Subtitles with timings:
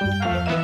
[0.00, 0.54] Hello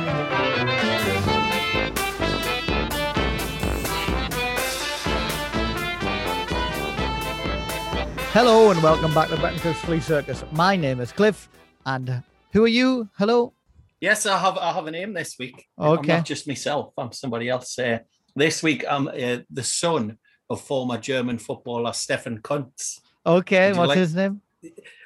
[8.71, 10.45] and welcome back to Brett and Cliff's Flea Circus.
[10.53, 11.49] My name is Cliff,
[11.85, 13.09] and who are you?
[13.17, 13.51] Hello.
[13.99, 15.65] Yes, I have I have a name this week.
[15.77, 16.13] Okay.
[16.13, 16.93] I'm not just myself.
[16.97, 17.77] I'm somebody else.
[17.77, 17.99] Uh,
[18.37, 20.17] this week, I'm uh, the son
[20.49, 23.01] of former German footballer Stefan Kuntz.
[23.25, 24.39] Okay, what's like- his name?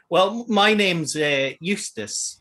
[0.08, 2.39] Well, my name's uh, Eustace,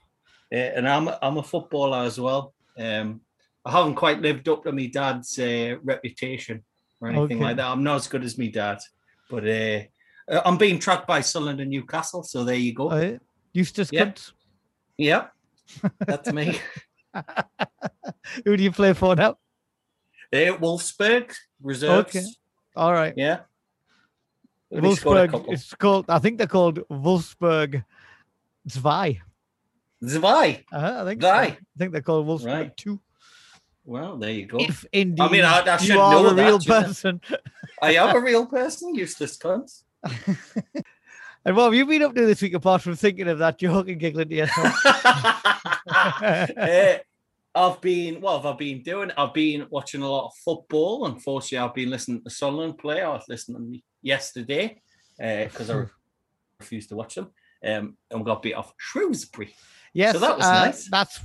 [0.50, 2.54] and I'm I'm a footballer as well.
[2.78, 3.20] Um,
[3.64, 6.64] I haven't quite lived up to my dad's uh, reputation
[7.00, 7.44] or anything Okay.
[7.44, 7.66] like that.
[7.70, 8.78] I'm not as good as my dad,
[9.30, 9.80] but uh,
[10.30, 12.22] uh, I'm being tracked by Sunderland and Newcastle.
[12.22, 12.90] So there you go.
[12.90, 13.18] Oh, yeah.
[13.52, 14.04] Eustace Yeah.
[14.04, 14.32] Kuntz.
[14.96, 15.32] Yep,
[16.06, 16.58] that's me.
[18.44, 19.30] Who do you play for now?
[20.32, 21.32] Uh, Wolfsburg
[21.62, 22.16] reserves.
[22.16, 22.26] Okay.
[22.76, 23.14] All right.
[23.16, 23.40] Yeah.
[24.70, 25.52] Only scored a Wolfsburg.
[25.52, 26.04] It's called.
[26.08, 27.84] I think they're called Wolfsburg
[28.68, 29.20] Zwei.
[30.06, 30.64] Zwei.
[30.72, 31.22] Uh, I think.
[31.22, 31.28] so.
[31.30, 32.76] I think they're called Wolfsburg Right.
[32.76, 33.00] Two.
[33.84, 34.58] Well, there you go.
[34.58, 37.20] If indeed mean, I- I should you are know a that, real person.
[37.80, 39.82] I am a real person, Eustace Cunt.
[41.44, 43.88] And what have you been up to this week apart from thinking of that joke
[43.88, 44.74] and giggling to yourself?
[46.22, 46.98] Eh,
[47.54, 49.10] I've been, what have I been doing?
[49.16, 51.06] I've been watching a lot of football.
[51.06, 53.00] Unfortunately, I've been listening to Sunderland play.
[53.02, 54.82] I was listening yesterday
[55.16, 55.84] because I
[56.60, 57.30] refused to watch them.
[57.64, 59.54] Um, and got beat off Shrewsbury.
[59.92, 60.88] Yes, so that was uh, nice.
[60.88, 61.20] That's.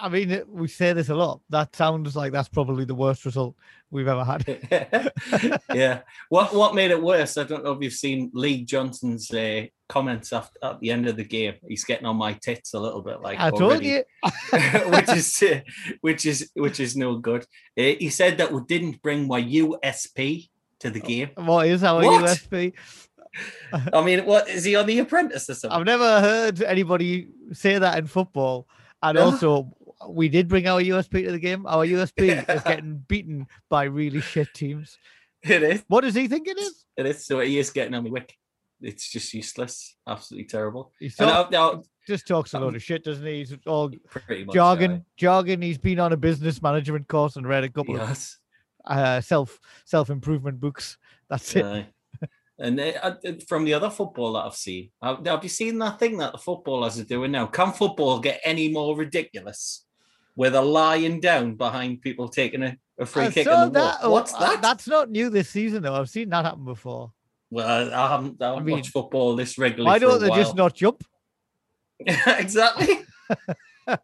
[0.00, 1.40] I mean, we say this a lot.
[1.50, 3.56] That sounds like that's probably the worst result
[3.90, 5.60] we've ever had.
[5.74, 6.02] yeah.
[6.28, 7.36] What what made it worse?
[7.36, 11.16] I don't know if you've seen Lee Johnson's uh, comments after, at the end of
[11.16, 11.54] the game.
[11.66, 13.20] He's getting on my tits a little bit.
[13.20, 13.88] Like I told already.
[13.88, 14.04] you.
[14.90, 15.60] which is uh,
[16.00, 17.42] which is which is no good.
[17.76, 20.48] Uh, he said that we didn't bring my USP
[20.80, 21.30] to the game.
[21.36, 22.24] What is our What?
[22.24, 22.72] USP?
[23.92, 25.78] I mean, what is he on The Apprentice or something?
[25.78, 28.68] I've never heard anybody say that in football.
[29.02, 29.24] And No?
[29.26, 29.72] also,
[30.08, 31.66] we did bring our USP to the game.
[31.66, 34.98] Our USP is getting beaten by really shit teams.
[35.42, 35.84] It is.
[35.88, 36.84] What does he think it is?
[36.96, 37.24] It is.
[37.24, 38.36] So he is getting on my wick.
[38.80, 39.96] It's just useless.
[40.06, 40.92] Absolutely terrible.
[41.00, 43.38] He And talk- just talks a load of shit, doesn't he?
[43.38, 45.60] He's all much jargon, jargon.
[45.60, 48.38] He's been on a business management course and read a couple yes.
[48.84, 50.96] of uh, self self improvement books.
[51.28, 51.64] That's it.
[51.64, 51.86] Aye.
[52.60, 53.14] And uh,
[53.46, 56.98] from the other football that I've seen, have, you seen that thing that the footballers
[56.98, 57.46] are doing now?
[57.46, 59.84] Can football get any more ridiculous?
[60.34, 63.70] Where they're lying down behind people taking a, a free I kick in the wall.
[63.70, 63.98] that.
[64.02, 64.62] Oh, What's uh, that?
[64.62, 65.94] That's not new this season, though.
[65.94, 67.12] I've seen that happen before.
[67.50, 69.86] Well, I haven't, I haven't mean, watched football this regularly.
[69.86, 71.02] Why don't they just not jump?
[72.06, 73.00] exactly.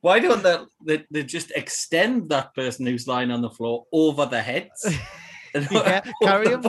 [0.00, 4.26] Why don't they, they, they just extend that person who's lying on the floor over
[4.26, 4.86] their heads?
[5.70, 6.62] Yeah, carry him.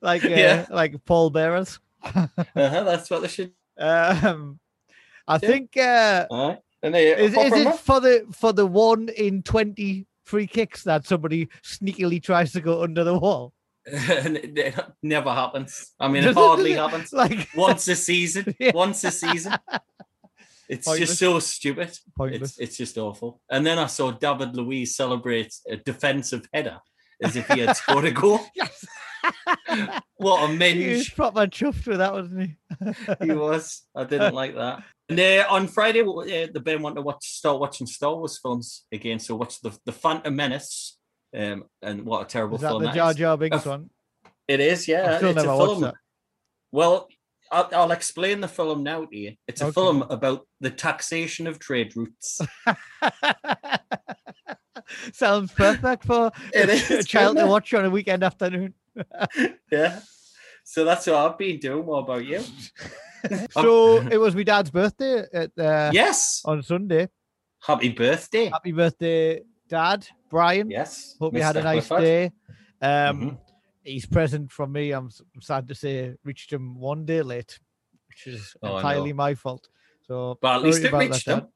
[0.00, 0.66] Like uh, Yeah.
[0.70, 1.78] like pallbearers.
[2.04, 3.52] Uh-huh, that's what they should.
[3.78, 4.60] Um,
[5.26, 5.48] I Yeah.
[5.48, 6.58] think uh, All right.
[6.82, 11.06] And they, is, is it for the for the one in twenty free kicks that
[11.06, 13.52] somebody sneakily tries to go under the wall?
[13.86, 15.92] and it, never happens.
[15.98, 17.12] I mean, it it- hardly happens.
[17.12, 18.54] Like Once a season.
[18.60, 18.72] Yeah.
[18.74, 19.54] Once a season.
[20.68, 21.08] It's Pointless.
[21.10, 21.98] just so stupid.
[22.16, 22.52] Pointless.
[22.52, 23.40] It's, it's just awful.
[23.50, 26.78] And then I saw David Luiz celebrate a defensive header
[27.22, 28.40] as if he had scored a goal.
[28.54, 28.84] yes,
[30.16, 32.56] What a he was minge proper chuffed with that, wasn't he?
[33.26, 33.82] he was.
[33.94, 34.82] I didn't like that.
[35.08, 38.84] And uh, on Friday, uh, the Ben want to watch, start watching Star Wars films
[38.92, 39.18] again.
[39.18, 40.98] So watch the the Phantom Menace.
[41.36, 43.12] Um, and what a terrible Is that film the that Jar.
[43.14, 43.90] Jar Binks Uh, one?
[44.46, 45.18] It is, yeah.
[45.20, 45.92] It's a film.
[46.70, 47.08] Well,
[47.50, 49.34] I'll, I'll explain the film now to you.
[49.48, 49.72] It's a Okay.
[49.72, 52.40] film about the taxation of trade routes.
[55.12, 58.74] Sounds perfect for a, is, a child to watch on a weekend afternoon.
[59.70, 60.00] yeah.
[60.64, 61.84] so that's what I've been doing.
[61.86, 62.42] What about you?
[63.50, 66.42] So it was my dad's birthday at uh, yes.
[66.44, 67.08] on Sunday.
[67.60, 68.50] Happy birthday.
[68.50, 70.70] Happy birthday, Dad, Brian.
[70.70, 71.16] Yes.
[71.18, 72.04] Hope you had a nice Clifford.
[72.04, 72.24] day.
[72.82, 73.38] Um, Mhm.
[73.86, 77.58] His present from me, I'm s- sad to say, reached him one day late,
[78.08, 79.68] which is Oh, entirely my fault.
[80.06, 81.48] So, But at least it that, reached him.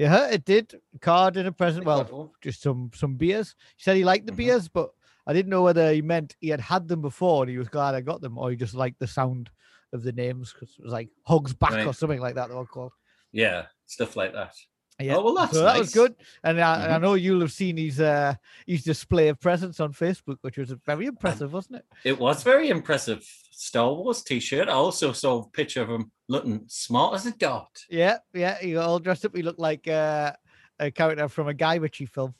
[0.00, 0.80] Yeah, it did.
[1.02, 1.84] Card and a present.
[1.84, 3.54] Well, just some some beers.
[3.76, 4.36] He said he liked the Mhm.
[4.36, 4.94] beers, but
[5.26, 7.94] I didn't know whether he meant he had had them before and he was glad
[7.94, 9.50] I got them, or he just liked the sound
[9.92, 12.48] of the names because it was like Hugs Back or something like that.
[12.48, 12.92] They were called.
[13.32, 14.54] yeah, stuff like that.
[15.00, 15.16] Yeah.
[15.16, 16.14] Oh, well, that's so that was good.
[16.44, 18.34] And I, and I know you'll have seen his uh
[18.66, 21.84] his display of presents on Facebook, which was very impressive, wasn't it?
[22.04, 24.68] It was very impressive Star Wars t-shirt.
[24.68, 27.84] I also saw a picture of him looking smart as a dot.
[27.88, 28.58] Yeah, yeah.
[28.58, 29.36] He got all dressed up.
[29.36, 30.32] He looked like uh,
[30.78, 32.34] a character from a Guy Ritchie film.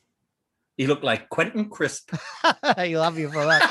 [0.77, 2.15] He looked like Quentin Crisp.
[2.77, 3.61] He'll have you for that.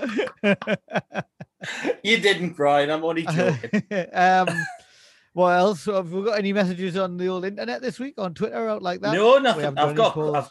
[2.02, 2.90] you didn't, Brian.
[2.90, 3.84] I'm only joking.
[4.12, 4.48] um,
[5.32, 5.84] what else?
[5.86, 9.00] Have we got any messages on the old internet this week on Twitter out like
[9.00, 9.12] that?
[9.14, 9.78] no, nothing.
[9.78, 10.34] I've got, polls.
[10.36, 10.50] I've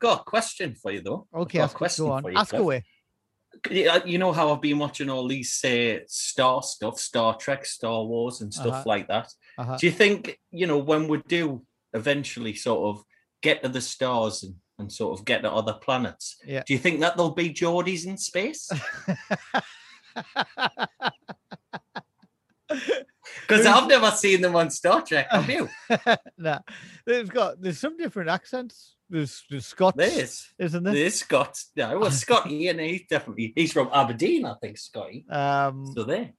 [0.00, 1.26] got a question for you though.
[1.34, 2.22] Okay, ask, question go on.
[2.22, 2.60] for you, Ask Cliff.
[2.62, 2.84] away.
[3.70, 8.40] You know how I've been watching all these say Star stuff, Star Trek, Star Wars,
[8.40, 8.82] and stuff Uh-huh.
[8.86, 9.28] like that.
[9.58, 9.76] Uh-huh.
[9.78, 11.62] Do you think you know when we do
[11.92, 13.04] eventually sort of
[13.42, 16.38] get to the stars and, and sort of get to other planets?
[16.46, 16.62] Yeah.
[16.66, 18.68] Do you think that there'll be Geordies in space?
[23.40, 25.28] Because I've never seen them on Star Trek.
[25.30, 25.68] Have you?
[26.38, 26.60] nah,
[27.06, 28.96] they've got there's some different accents.
[29.08, 30.94] There's there's Scots, There's isn't there?
[30.94, 31.58] there's Scott.
[31.76, 34.78] No, well, Scotty, and he's definitely he's from Aberdeen, I think.
[34.78, 35.26] Scotty.
[35.28, 36.32] Um, So there.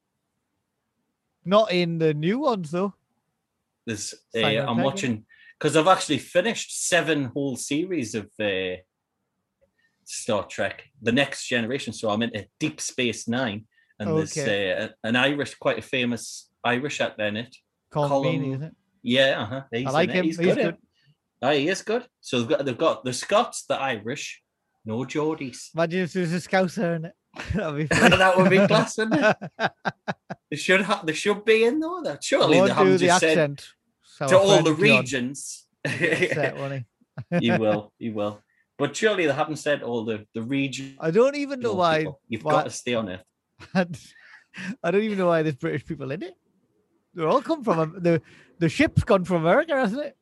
[1.45, 2.93] not in the new ones though.
[3.85, 5.25] There's uh, I'm watching
[5.59, 8.77] because I've actually finished seven whole series of uh,
[10.05, 11.93] Star Trek: The Next Generation.
[11.93, 13.65] So I'm into Deep Space Nine,
[13.99, 17.47] and there's uh, an Irish, quite a famous Irish at Bennett.
[17.47, 17.57] it.
[17.91, 18.75] Colin Colin- Meaney, isn't it?
[19.03, 19.61] Yeah, uh-huh.
[19.71, 20.25] he's I like him.
[20.25, 20.57] He's, He's good.
[20.57, 20.77] good.
[21.41, 22.05] Oh, he is good.
[22.21, 24.41] So they've got they've got the Scots, the Irish,
[24.85, 25.69] no Geordies.
[25.75, 27.13] Imagine if there's a Scouser in it.
[27.53, 27.89] That'd
[28.19, 29.71] that would be class, wouldn't it?
[30.49, 31.03] They should have.
[31.03, 32.01] They should be in though.
[32.03, 33.67] That surely they haven't the just said accent.
[34.03, 35.65] So to all the regions.
[35.83, 36.85] won't he?
[37.41, 38.39] you will, you will.
[38.77, 40.95] But surely they haven't said all the the region.
[40.99, 42.05] I don't even know why.
[42.27, 43.21] You've why- got to stay on it.
[44.83, 46.35] I don't even know why there's British people in it.
[47.15, 48.21] They all come from the
[48.59, 50.17] the ship's gone from America, hasn't it?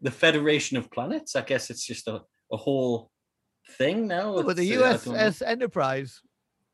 [0.00, 1.36] The Federation of Planets.
[1.36, 3.10] I guess it's just a, a whole
[3.78, 4.34] thing now.
[4.36, 5.12] No, but the It's, uh, I don't know.
[5.28, 6.20] USS Enterprise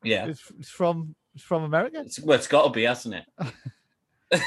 [0.02, 2.00] Yeah, is is from is from America.
[2.04, 3.24] it's, well, it's got to be, hasn't it?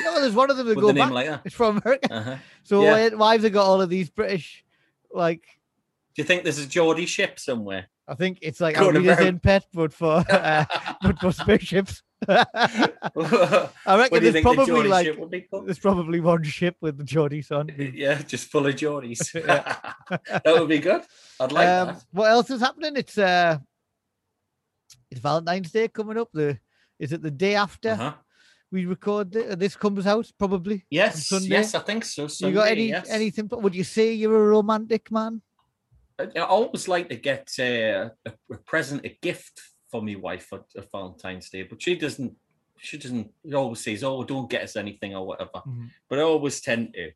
[0.04, 1.10] No, there's one of them that go the back.
[1.12, 1.42] like that.
[1.44, 2.14] It's from America.
[2.14, 2.36] Uh-huh.
[2.64, 3.10] So Yeah.
[3.10, 4.64] why, why have they got all of these British?
[5.12, 5.42] Like,
[6.16, 7.88] Do you think there's a Geordie ship somewhere?
[8.08, 9.28] I think it's like Going a reader's about.
[9.28, 10.66] in pet, but for uh,
[11.02, 12.02] but for spaceships.
[12.28, 12.88] I
[13.88, 15.66] reckon there's think the probably like ship would be called?
[15.68, 17.72] there's probably one ship with the Geordies on.
[17.78, 19.32] Yeah, just full of Geordies.
[19.32, 21.02] That would be good.
[21.40, 22.04] I'd like um, that.
[22.12, 22.94] what else is happening?
[22.96, 23.58] It's uh,
[25.10, 26.30] it's Valentine's Day coming up.
[26.34, 26.60] The
[27.00, 28.14] is it the day after Uh-huh.
[28.72, 30.30] we record thi- uh, this comes out?
[30.38, 30.86] Probably.
[30.90, 32.28] Yes, yes, I think so.
[32.28, 33.10] Sunday, you got any yes.
[33.10, 33.48] anything?
[33.52, 35.42] Would you say you're a romantic man?
[36.36, 40.90] I always like to get uh, a, a present, a gift for my wife at,
[40.92, 42.34] Valentine's Day, but she doesn't.
[42.80, 43.30] She doesn't.
[43.46, 45.90] She always says, "Oh, don't get us anything or whatever." Mhm.
[46.10, 47.12] But I always tend to.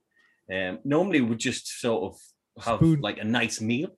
[0.56, 3.00] Um, normally, we just sort of have Spoon.
[3.02, 3.98] like a nice meal.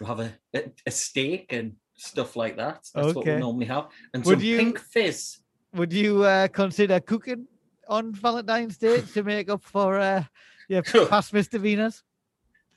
[0.00, 2.86] We have a, a, a steak and stuff like that.
[2.94, 5.38] That's what we normally have, and Would some you- pink fizz.
[5.74, 7.48] Would you uh, consider cooking
[7.88, 10.22] on Valentine's Day to make up for uh,
[10.68, 12.04] your past misdemeanors?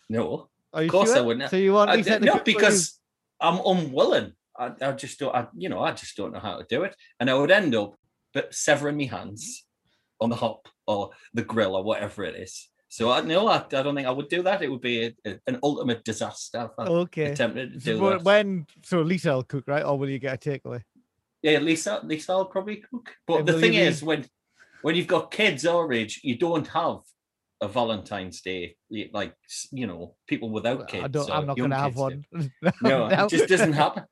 [0.09, 0.49] No,
[0.83, 1.17] of course sure?
[1.17, 1.49] I wouldn't.
[1.49, 2.99] So you want I, no, because
[3.39, 4.33] I'm unwilling.
[4.57, 5.35] I, I just don't.
[5.35, 7.75] I, you know, I just don't know how to do it, and I would end
[7.75, 7.95] up
[8.33, 9.65] but severing my hands
[10.19, 12.69] on the hop or the grill or whatever it is.
[12.89, 14.61] So I no, I, I don't think I would do that.
[14.61, 16.69] It would be a, a- an ultimate disaster.
[16.71, 17.31] If I okay.
[17.31, 18.23] attempted to do wh- that.
[18.23, 19.83] when so Lisa will cook, right?
[19.83, 20.81] Or will you get a takeaway?
[21.41, 23.15] Yeah, Lisa, Lisa will probably cook.
[23.27, 24.25] But And the thing you is, when
[24.81, 26.99] when you've got kids our age, you don't have
[27.61, 28.75] a Valentine's Day
[29.13, 29.33] like
[29.71, 31.03] you know people without kids.
[31.03, 32.23] I don't, I'm not going to have one.
[32.61, 33.07] No, No.
[33.07, 34.03] it just doesn't happen.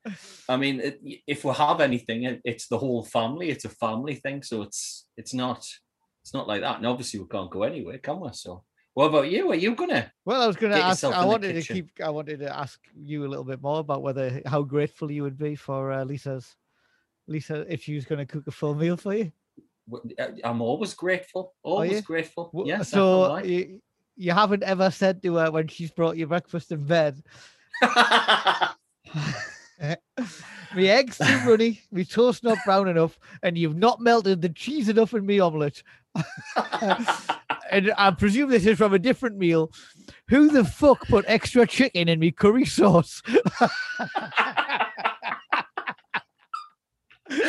[0.49, 3.49] I mean, it, if we have anything, it, it's the whole family.
[3.49, 5.67] It's a family thing, so it's it's not
[6.23, 6.77] it's not like that.
[6.77, 8.29] And obviously, we can't go anywhere, can we?
[8.33, 8.63] So,
[8.95, 9.51] what about you?
[9.51, 10.11] Are you gonna?
[10.25, 11.03] Well, I was going to ask.
[11.03, 11.91] I wanted to keep.
[12.03, 15.37] I wanted to ask you a little bit more about whether how grateful you would
[15.37, 16.55] be for uh, Lisa's.
[17.27, 19.31] Lisa, if she was going to cook a full meal for you.
[19.93, 21.53] I- uh, I'm always grateful.
[21.63, 22.45] Always grateful.
[22.53, 22.89] W- Yes.
[22.89, 23.81] So you,
[24.15, 27.21] you haven't ever said to her when she's brought you breakfast in bed,
[30.73, 34.89] My eggs too runny, my toast not brown enough, and you've not melted the cheese
[34.89, 35.81] enough in my omelette.
[37.71, 39.71] and I presume this is from a different meal.
[40.29, 43.21] Who the fuck put extra chicken in me curry sauce?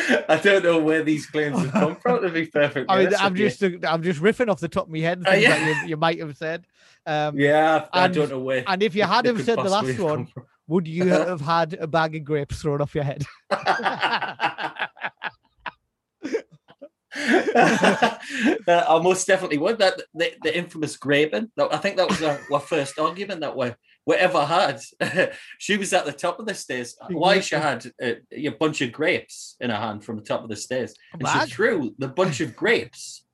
[0.29, 2.21] I don't know where these claims have come from.
[2.21, 4.99] To be perfect, I mean, I'm just I'm just riffing off the top of my
[4.99, 5.57] head things yeah.
[5.57, 6.65] that you, you might have said.
[7.05, 7.87] Um, yeah.
[7.93, 8.63] I and- don't know where.
[8.67, 10.43] And if you had have said the last one, from.
[10.67, 13.25] would you have had a bag of grapes thrown off your head?
[17.19, 19.79] Uh, I most definitely would.
[19.79, 21.49] That the, the infamous graping.
[21.57, 23.73] I think that was our, our first argument that we
[24.07, 24.81] we ever had.
[25.59, 26.95] she was at the top of the stairs.
[27.09, 30.43] Why she had uh, a, a bunch of grapes in her hand from the top
[30.43, 33.25] of the stairs, and she threw the bunch of grapes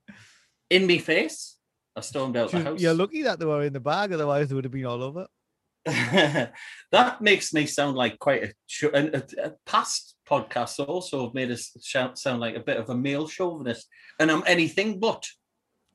[0.69, 1.57] in me face.
[1.95, 2.81] I stormed out the house.
[2.81, 5.27] You're lucky that they were in the bag, otherwise they would have been all over.
[5.85, 11.33] that makes me sound like quite a, a, a uh, uh, past podcasts also have
[11.35, 11.75] made us
[12.15, 13.87] sound like a bit of a male chauvinist,
[14.19, 15.23] and I'm anything but.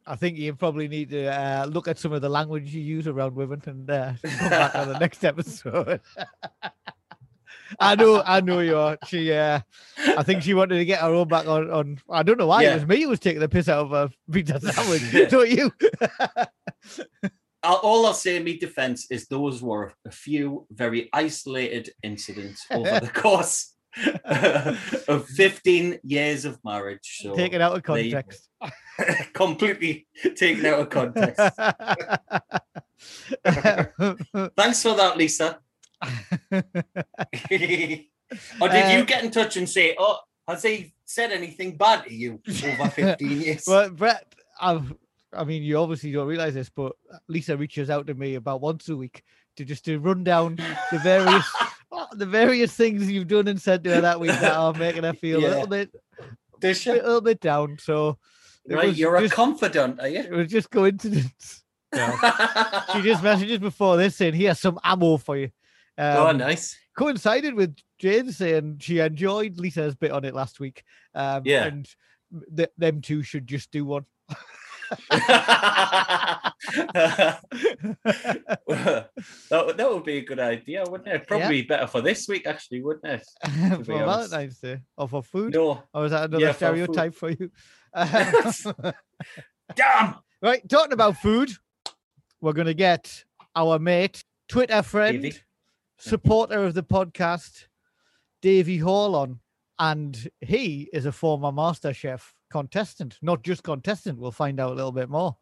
[0.09, 3.07] I think you probably need to uh, look at some of the language you use
[3.07, 6.01] around women and uh, come back on the next episode.
[7.81, 8.97] I know, I know you are.
[9.07, 9.61] She, uh,
[10.17, 11.71] I think she wanted to get her own back on.
[11.71, 12.73] on I don't know why Yeah.
[12.73, 15.29] it was me who was taking the piss out of a pizza sandwich.
[15.31, 15.71] don't you?
[17.63, 23.01] All I'll say in my defense is those were a few very isolated incidents over
[23.01, 23.75] the course
[25.09, 27.21] of 15 years of marriage.
[27.23, 28.49] So Taken out of context.
[29.33, 31.41] completely taken out of context.
[34.57, 35.59] Thanks for that, Lisa.
[36.53, 36.63] or
[38.69, 42.15] did Uh, you get in touch and say, "Oh, has he said anything bad to
[42.15, 44.93] you over 15 years?" well, Brett, I've,
[45.33, 46.93] I mean, you obviously don't realize this, but
[47.29, 49.23] Lisa reaches out to me about once a week
[49.57, 50.57] to just to run down
[50.93, 51.47] the various
[52.13, 55.13] the various things you've done and said to her that week that are making her
[55.15, 55.91] feel a little bit
[56.61, 57.77] Does a little bit down.
[57.81, 58.19] So
[58.69, 60.21] Right, you're a just- confidant, are you?
[60.21, 61.63] it was just coincidence.
[61.95, 65.51] she just messages before this saying, "Here's some ammo for you."
[65.97, 66.77] oh, Um, nice.
[66.97, 70.85] coincided with Jane saying she enjoyed Lisa's bit on it last week.
[71.15, 71.65] Um, Yeah.
[71.65, 71.89] and
[72.55, 74.05] th- them two should just do one.
[78.69, 81.27] That, would- that would be a good idea, wouldn't it?
[81.27, 83.27] Probably better for this week, actually, wouldn't it?
[83.85, 83.99] for.
[83.99, 85.55] Valentine's Day or for food.
[85.55, 85.83] No.
[85.95, 87.51] Or was that another Yeah, stereotype for you?
[87.95, 88.09] Um,
[89.75, 90.15] Damn!
[90.43, 91.51] right, talking about food,
[92.41, 95.39] we're going to get our mate, Twitter friend, Davey.
[95.99, 97.67] supporter of the podcast,
[98.43, 99.41] Davey Hall on.
[99.81, 104.19] And he is a former MasterChef contestant, not just contestant.
[104.19, 105.37] We'll find out a little bit more.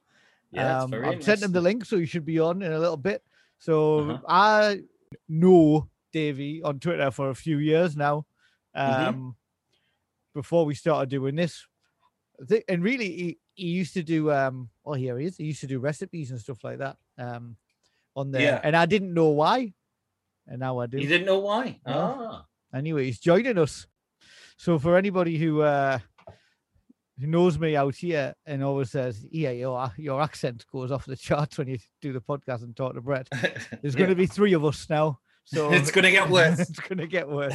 [0.53, 2.97] Yeah, Um, I've sent him the link, so you should be on in a little
[2.97, 3.23] bit.
[3.59, 4.19] So Uh-huh.
[4.29, 4.83] I
[5.29, 8.27] know Davey on Twitter for a few years now.
[8.77, 9.07] Mhm.
[9.09, 9.37] Um,
[10.35, 11.67] Before we started doing this,
[12.69, 14.31] and really, he, he used to do.
[14.31, 15.39] Um, oh, here he is.
[15.39, 16.99] He used to do recipes and stuff like that.
[17.17, 17.57] Um,
[18.15, 18.61] on there, Yeah.
[18.63, 19.73] and I didn't know why,
[20.47, 20.99] and now I do.
[20.99, 21.81] You didn't know why?
[21.87, 21.93] No.
[21.95, 22.47] Ah.
[22.75, 23.87] Anyway, he's joining us.
[24.59, 26.01] So for anybody who uh
[27.21, 31.17] who knows me out here and always says, "Yeah, your your accent goes off the
[31.17, 33.29] charts when you do the podcast and talk to Brett,"
[33.83, 35.19] there's going to be three of us now.
[35.45, 36.59] So It's gonna get worse.
[36.69, 37.55] it's going to get worse.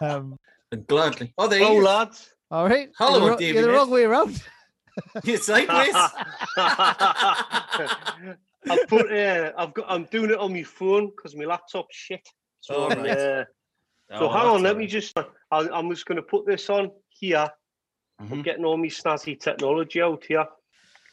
[0.00, 0.38] Um,
[0.86, 1.32] Gladly.
[1.36, 1.86] Oh, there Hello, you go.
[1.86, 2.30] lads.
[2.50, 2.90] all right.
[2.96, 3.54] Hello, you're, the wrong- David.
[3.56, 4.42] You're the wrong way around.
[5.24, 5.94] You're sideways.
[8.68, 9.10] I've put.
[9.12, 9.86] Uh, I've got.
[9.88, 12.28] I'm doing it on my phone because my laptop's shit.
[12.60, 13.08] So, Oh, right.
[13.10, 13.44] uh,
[14.12, 14.52] Oh, so hang on.
[14.54, 15.16] that's Let all me just.
[15.16, 17.48] I, I'm just going to put this on here.
[18.20, 18.44] I'm Mhm.
[18.44, 20.46] getting all my snazzy technology out here.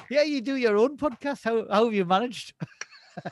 [0.09, 1.43] Yeah, you do your own podcast.
[1.43, 2.53] How how have you managed?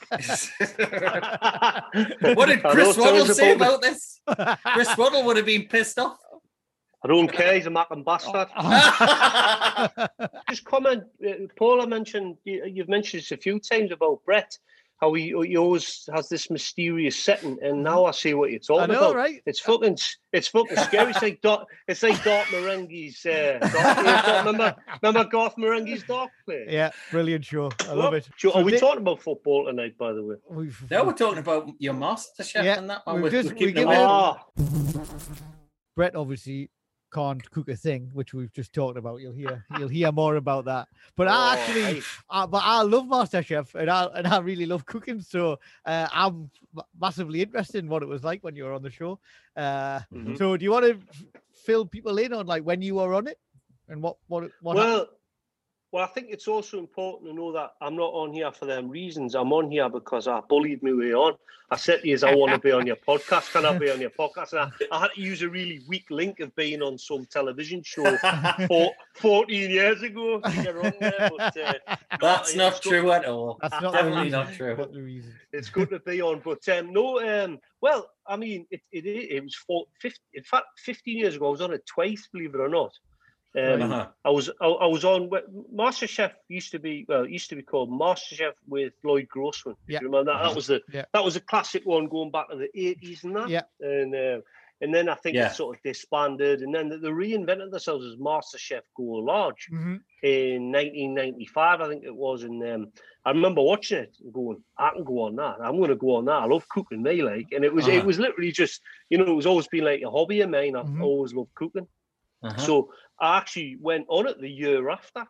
[2.34, 4.20] what did Chris know, Waddle say about about this?
[4.74, 6.18] Chris Waddle would have been pissed off.
[7.04, 7.54] I don't care.
[7.54, 8.48] He's a macking bastard.
[10.50, 11.04] Just comment.
[11.24, 12.38] Uh, Paula mentioned.
[12.46, 14.58] You, you've mentioned this a few times about Brett.
[15.02, 18.66] How he, he always has this mysterious setting, and now I see what you're I
[18.88, 19.16] talking know, about.
[19.16, 19.42] right?
[19.46, 19.98] It's fucking,
[20.32, 21.12] it's fucking scary.
[21.12, 23.26] It's like Dot, it's like Garth Marenghi's.
[23.26, 26.66] Uh, Garth, remember, remember Garth Marenghi's dark play.
[26.70, 27.72] Yeah, brilliant show.
[27.90, 28.30] I love it.
[28.38, 29.98] Sure, are we Di- talking about football tonight?
[29.98, 30.36] By the way.
[30.50, 33.16] we've- Now we're talking about your master chef Yeah, and that one.
[33.16, 33.96] we've We're, just- we're we keeping give away.
[33.98, 34.46] it- Ah,
[35.96, 36.70] Brett obviously
[37.16, 39.22] can't cook a thing, which we've just talked about.
[39.22, 40.88] You'll hear you'll hear more about that.
[41.16, 42.04] But I Oh, actually, right.
[42.30, 45.22] uh, but I love MasterChef and I and I really love cooking.
[45.22, 46.50] So uh, I'm
[47.00, 49.20] massively interested in what it was like when you were on the show.
[49.56, 50.38] Uh, Mhm.
[50.38, 50.96] So do you want to
[51.66, 53.40] fill people in on like when you were on it
[53.90, 54.78] and what what what?
[54.78, 55.08] happened?
[55.92, 58.66] Well, Well, I think it's also important to know that I'm not on here for
[58.66, 59.36] them reasons.
[59.36, 61.36] I'm on here because I bullied my way on.
[61.72, 63.52] I said to you, I want to be on your podcast.
[63.52, 64.52] Can I be on your podcast?
[64.52, 64.60] And
[64.92, 68.16] I, I had to use a really weak link of being on some television show
[68.68, 71.32] for 14 years ago to get on there.
[71.36, 73.58] But, uh, That's not it's good- true at all.
[73.64, 74.78] That's not Definitely the not true.
[74.78, 75.34] Not the reason.
[75.54, 76.42] It's good to be on.
[76.46, 80.66] But um, no, um, well, I mean, it, it, it was four, 50, in fact,
[80.78, 82.92] 15 years ago, I was on it twice, believe it or not.
[83.58, 84.08] Um, Uh-huh.
[84.26, 85.30] I was I, I was on
[85.74, 89.76] MasterChef used to be well it used to be called MasterChef with Lloyd Grossman.
[89.88, 90.00] Yeah.
[90.00, 90.44] Remember that?
[90.44, 91.06] That was the Yeah.
[91.14, 93.50] that was a classic one going back to the eighties and that.
[93.50, 93.62] Yeah.
[93.80, 94.42] And uh,
[94.82, 95.52] and then I think Yeah.
[95.52, 100.02] it sort of disbanded, and then they, reinvented themselves as MasterChef Go Large Mhm.
[100.22, 102.44] in 1995, I think it was.
[102.44, 102.92] And um,
[103.24, 105.62] I remember watching it and going, I can go on that.
[105.62, 106.42] I'm going to go on that.
[106.44, 107.54] I love cooking, me like.
[107.54, 108.06] And it was it Uh-huh.
[108.08, 110.76] was literally just you know it was always been like a hobby of mine.
[110.76, 111.02] I've Mhm.
[111.02, 111.88] always loved cooking.
[112.44, 112.58] Uh-huh.
[112.58, 115.26] So I actually went on it the year after,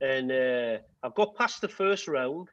[0.00, 2.48] and uh, I got past the first round,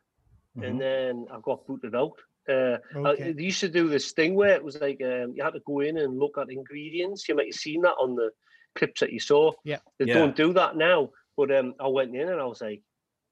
[0.58, 0.68] Mhm.
[0.68, 2.18] and then I got booted out.
[2.50, 5.54] Uh, I- they used to do this thing where it was like um, you had
[5.54, 7.28] to go in and look at ingredients.
[7.28, 8.32] You might have seen that on the
[8.76, 9.52] clips that you saw.
[9.66, 9.80] Yeah.
[10.00, 10.14] They Yeah.
[10.14, 11.12] don't do that now.
[11.36, 12.82] But um, I went in and I was like,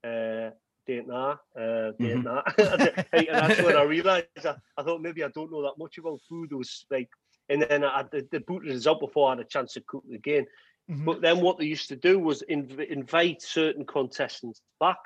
[0.03, 0.51] uh,
[0.85, 2.43] didn't know, uh, didn't know.
[3.13, 6.19] and that's when I realised I, I thought maybe I don't know that much about
[6.29, 6.49] food.
[6.51, 7.09] It was like,
[7.49, 10.03] and then I, they, they booted us out before I had a chance to cook
[10.13, 10.45] again.
[10.89, 11.05] Mhm.
[11.05, 14.97] But then what they used to do was inv- invite certain contestants back.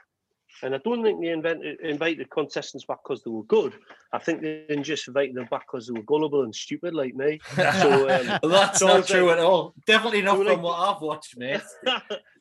[0.64, 3.76] And I don't think they invented, invited contestants back because they were good.
[4.12, 7.40] I think they just invited them back because they were gullible and stupid like me.
[7.56, 9.74] So, um, That's so not true like- at all.
[9.86, 11.62] Definitely not from like- what I've watched, mate.
[11.84, 11.92] they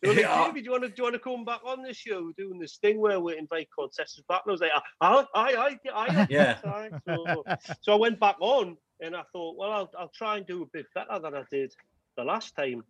[0.09, 0.51] were like, Yeah.
[0.53, 2.25] Do you want to do you want to come back on this show?
[2.25, 4.41] We're doing this thing where we invite contestants back.
[4.47, 6.27] And I was like, aye, aye, aye, aye.
[6.29, 6.59] Yeah.
[7.07, 7.45] So,
[7.83, 10.67] so I went back on and I thought, well, I'll, I'll try and do a
[10.67, 11.73] bit better than I did
[12.17, 12.83] the last time.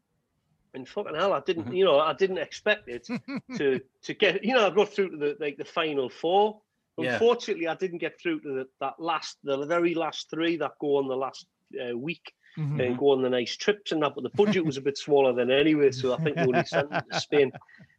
[0.79, 1.77] And fucking hell, I didn't, Mhm.
[1.77, 3.07] you know, I didn't expect it
[3.57, 6.61] to to get, you know, I got through to the like the final four.
[6.97, 7.13] Yeah.
[7.15, 10.97] Unfortunately, I didn't get through to the, that last, the very last three that go
[10.97, 11.47] on the last
[11.81, 12.81] uh, week Mhm.
[12.85, 14.15] and go on the nice trips and that.
[14.17, 16.91] But the budget was a bit smaller than anyway, so I think we only sent
[16.93, 17.53] it to Spain.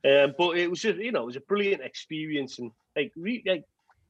[0.04, 3.44] Um, but it was just, you know, it was a brilliant experience and like, re-
[3.46, 3.64] like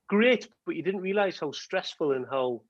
[0.07, 0.47] great.
[0.65, 2.61] But you didn't realise how stressful and how,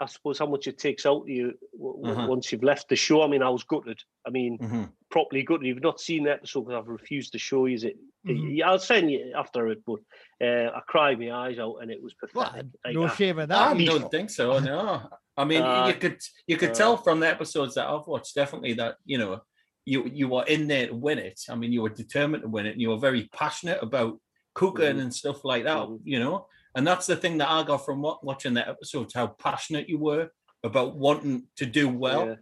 [0.00, 2.26] I suppose, how much it takes out of you w- w- Uh-huh.
[2.28, 3.22] once you've left the show.
[3.22, 4.00] I mean, I was gutted.
[4.26, 4.92] I mean, Mhm.
[5.10, 5.66] properly gutted.
[5.66, 7.96] You've not seen the episode because I've refused to show you it.
[8.26, 8.62] Mhm.
[8.62, 10.00] I'll send you after it, but
[10.40, 12.70] uh, I cried my eyes out and it was Well, pathetic.
[12.84, 13.76] Like, no I- shame in I that.
[13.76, 14.58] me- don't think so.
[14.58, 18.06] No, I mean Uh, you could you could uh, tell from the episodes that I've
[18.06, 19.40] watched definitely that you know
[19.84, 21.40] you you were in there to win it.
[21.48, 24.20] I mean you were determined to win it, and you were very passionate about
[24.54, 25.00] cooking Mhm.
[25.02, 25.78] and stuff like that.
[25.88, 26.00] Mhm.
[26.04, 29.26] You know, and that's the thing that I got from wa- watching that episode: how
[29.28, 30.28] passionate you were
[30.64, 32.34] about wanting to do well, yeah.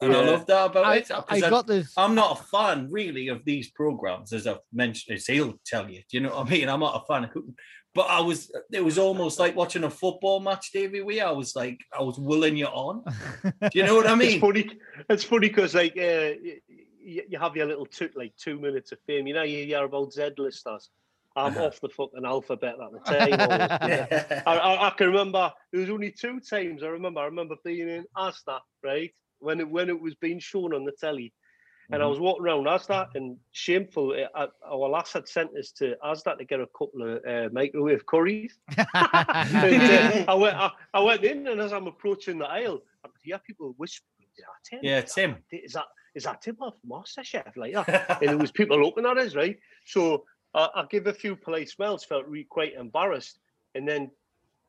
[0.00, 0.30] and I Yeah.
[0.30, 1.08] love that about I, it.
[1.08, 1.92] 'cause I got this.
[1.96, 5.98] I'm not a fan really of these programs, as I've mentioned, as he'll tell you.
[6.08, 6.68] Do you know what I mean?
[6.68, 7.56] I'm not a fan of cooking.
[7.94, 11.20] But I was it was almost like watching a football match, Davey Wee.
[11.20, 13.04] I was like, I was willing you on.
[13.44, 14.30] Do you know what I mean?
[14.32, 14.70] It's funny.
[15.10, 16.30] It's funny because like uh,
[17.04, 19.26] you, you have your little two, like two minutes of fame.
[19.26, 20.88] You know, you hear about Z listers.
[21.36, 23.44] I'm off the fucking alphabet at the table.
[23.52, 24.42] always.
[24.46, 27.20] I, I, I can remember there was only two times I remember.
[27.20, 29.10] I remember being in Asda, right?
[29.38, 31.32] When it when it was being shown on the telly.
[31.90, 32.10] And I Mhm.
[32.10, 36.38] was walking around Asda and shameful, uh, uh, our lass had sent us to Asda
[36.38, 38.56] to get a couple of uh, microwave curries.
[39.34, 43.08] And, uh, I went I, I went in and as I'm approaching the aisle, I
[43.08, 44.80] could hear people whispering, is that him?
[44.84, 45.36] Yeah, Tim.
[45.50, 47.56] Is that is that Tim off MasterChef?
[47.56, 48.18] Like that.
[48.22, 49.58] and there was people looking at us, right?
[49.84, 53.38] So I I give a few polite smells, felt really quite embarrassed,
[53.74, 54.10] and then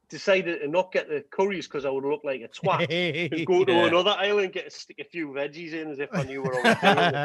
[0.10, 2.84] decided to not get the curries because I would look like a twat.
[3.32, 3.88] and go to Yeah.
[3.88, 6.60] another island and get stick a few veggies in as if I knew where I
[6.60, 6.76] was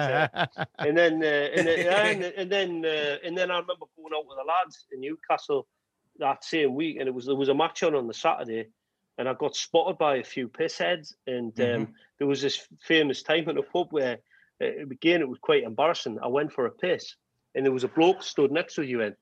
[0.09, 0.25] uh,
[0.83, 4.39] And then, uh, and then, and, then, uh, and then I remember going out with
[4.39, 5.67] the lads in Newcastle
[6.19, 8.69] that same week, and it was there was a match on on the Saturday,
[9.19, 11.93] and I got spotted by a few pissheads, and um, Mhm.
[12.19, 14.19] there was this famous time in a pub where,
[14.63, 16.19] uh, again, it was quite embarrassing.
[16.23, 17.17] I went for a piss,
[17.59, 19.17] and there was a bloke stood next to you, and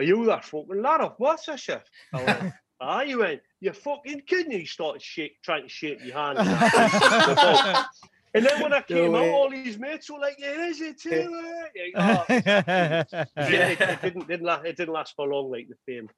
[0.00, 1.82] are you that fucking lad off MasterChef?
[2.12, 4.48] I went, ah, you went, you fucking kidding?
[4.48, 6.38] me?" He started shake, trying to shake your hand.
[8.34, 11.30] and then when I came out, all these mates were like, "Yeah, is it too?"
[11.32, 14.66] Like, oh, it, it, it didn't didn't last.
[14.66, 16.10] It didn't last for long, like the fame.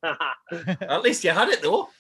[0.80, 1.90] At least you had it though.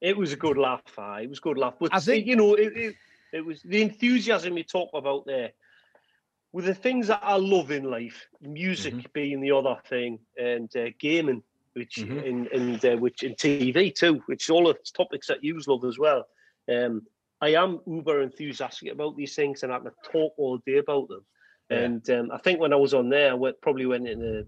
[0.00, 0.82] it was a good laugh.
[0.98, 1.74] aye, It was a good laugh.
[1.80, 2.94] But I think- you know, it, it
[3.32, 5.52] it was the enthusiasm you talk about there.
[6.52, 9.10] With the things that I love in life, music Mm-hmm.
[9.12, 11.42] being the other thing, and uh, gaming,
[11.74, 12.24] which Mhm.
[12.24, 15.76] and and uh, which in TV too, which all of the topics that you love
[15.76, 16.20] as well.
[16.70, 17.02] Um,
[17.40, 21.24] I am uber enthusiastic about these things, and I can talk all day about them.
[21.70, 21.90] Yeah.
[21.90, 24.44] And um, I think when I was on there, I went, probably went into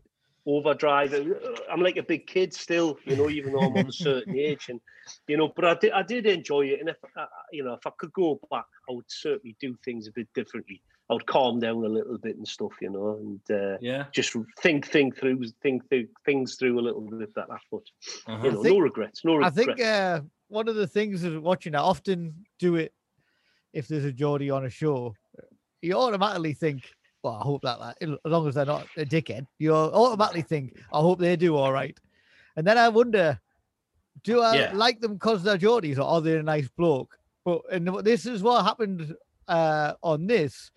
[0.46, 1.12] overdrive.
[1.14, 1.24] Uh,
[1.70, 4.66] I'm like a big kid still, you know, even though I'm of a certain age,
[4.68, 4.80] and
[5.28, 7.86] you know, but I did I did enjoy it, and if uh, you know if
[7.86, 10.82] I could go back, I would certainly do things a bit differently.
[11.12, 14.06] I would calm down a little bit and stuff, you know, and uh, Yeah.
[14.14, 17.58] just think think through think through things through a little bit better.
[17.70, 17.82] But
[18.26, 18.42] Uh-huh.
[18.46, 19.58] you know, think- no regrets, no regrets.
[19.58, 22.94] I think uh, one of the things of watching, I often do it
[23.74, 25.14] if there's a Geordie on a show.
[25.82, 26.90] You automatically think,
[27.22, 30.80] well, I hope that, like, as long as they're not a dickhead, you automatically think,
[30.94, 31.98] I hope they do all right.
[32.56, 33.38] And then I wonder,
[34.24, 34.72] do I Yeah.
[34.74, 37.18] like them because they're Geordies or are they a nice bloke?
[37.44, 39.14] But and this is what happened
[39.48, 40.70] uh, on this.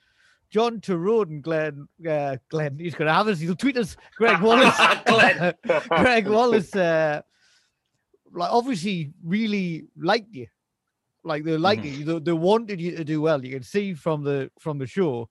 [0.55, 3.39] John Torode and Glenn, uh, Glenn, he's going to have us.
[3.39, 3.97] He'll tweet us.
[4.15, 4.73] Greg Wallace.
[5.05, 5.53] Glenn.
[5.89, 7.21] Gregg Wallace, uh,
[8.31, 10.47] like obviously really liked you.
[11.25, 12.05] Like they liked you.
[12.05, 13.43] They, they wanted you to do well.
[13.43, 15.27] You can see from the from the show.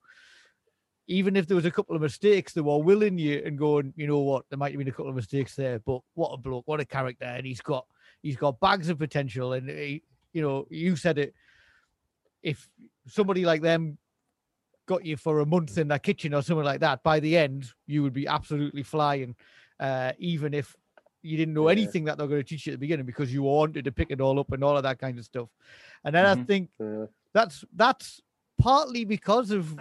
[1.07, 4.05] Even if there was a couple of mistakes, they were willing you and going, you
[4.05, 6.67] know what, there might have been a couple of mistakes there, but what a bloke,
[6.67, 7.87] what a character, and he's got
[8.21, 9.53] he's got bags of potential.
[9.53, 11.33] And he, you know, you said it.
[12.43, 12.69] If
[13.07, 13.97] somebody like them
[14.85, 17.71] got you for a month in their kitchen or something like that, by the end
[17.87, 19.35] you would be absolutely flying.
[19.79, 20.75] Uh, even if
[21.21, 21.73] you didn't know Yeah.
[21.73, 24.11] anything that they're going to teach you at the beginning because you wanted to pick
[24.11, 25.49] it all up and all of that kind of stuff.
[26.03, 26.47] And then I Mhm.
[26.47, 27.05] think Yeah.
[27.33, 28.21] that's that's
[28.57, 29.75] partly because of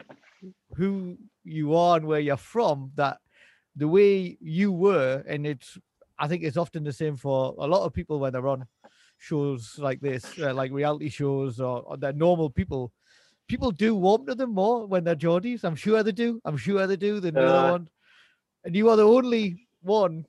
[0.74, 3.18] who you are and where you're from that
[3.76, 5.78] the way you were and it's
[6.18, 8.66] i think it's often the same for a lot of people when they're on
[9.18, 12.92] shows like this uh, like reality shows or, or they're normal people
[13.48, 16.86] people do warm to them more when they're geordies i'm sure they do i'm sure
[16.86, 17.72] they do than the other Uh.
[17.72, 17.88] one
[18.64, 20.24] and you are the only one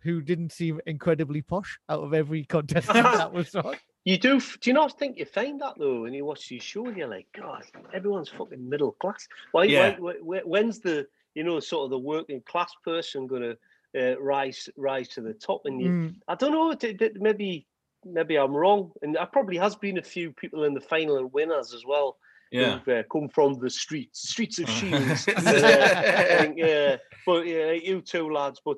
[0.00, 4.38] who didn't seem incredibly posh out of every contestant that was on You do?
[4.38, 6.94] Do you not think you find that though when you watch these shows?
[6.96, 9.26] You're like, God, everyone's fucking middle class.
[9.50, 9.64] Why?
[9.64, 9.96] Yeah.
[9.98, 14.20] why, why when's the you know sort of the working class person going to uh,
[14.20, 15.62] rise rise to the top?
[15.64, 16.14] And you, Mm.
[16.28, 16.70] I don't know.
[16.70, 17.66] it- it- Maybe
[18.12, 21.32] maybe I'm wrong, and there probably has been a few people in the final and
[21.32, 22.16] winners as well.
[22.52, 22.78] Yeah.
[22.78, 25.24] who've uh, come from the streets, streets of Shields.
[25.24, 28.60] Think, yeah, but yeah, you two lads.
[28.64, 28.76] But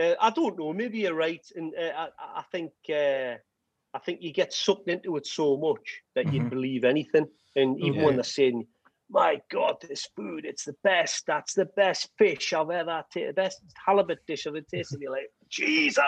[0.00, 0.72] uh, I don't know.
[0.72, 2.08] Maybe you're right, and uh, I,
[2.40, 3.34] I think uh,
[3.92, 6.50] I think you get sucked into it so much that you Mhm.
[6.50, 7.26] believe anything.
[7.56, 8.06] And even Yeah.
[8.06, 8.66] when they're saying,
[9.10, 11.26] "My God, this food, it's the best.
[11.26, 13.30] That's the best fish I've ever tasted.
[13.30, 15.98] The best halibut dish I've ever tasted." You're like, Jesus,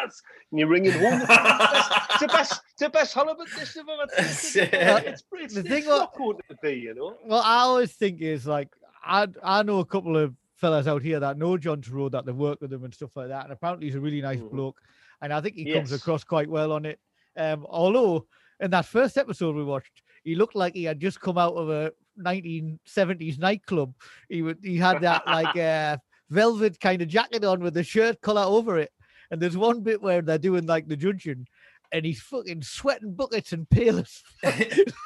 [0.51, 1.21] and you're ringing home.
[1.21, 2.61] it's the best.
[2.73, 4.71] It's the best halibut dish I've ever tasted.
[4.73, 4.99] Yeah.
[4.99, 7.17] It's, it's, The it's thing not going to be, you know.
[7.27, 8.69] Well, I always think is like
[9.05, 12.31] I I know a couple of fellas out here that know John Torode that they
[12.33, 14.51] work with him and stuff like that, and apparently he's a really nice Mhm.
[14.53, 14.81] bloke,
[15.21, 17.01] and I think he comes across quite well on it.
[17.37, 18.27] Um, although
[18.61, 21.69] in that first episode we watched, he looked like he had just come out of
[21.69, 23.95] a 1970s nightclub.
[24.29, 25.97] He would he had that like uh,
[26.31, 28.91] velvet kind of jacket on with the shirt collar over it,
[29.31, 31.47] and there's one bit where they're doing like the judging.
[31.95, 33.97] And he's fucking sweating buckets and pale.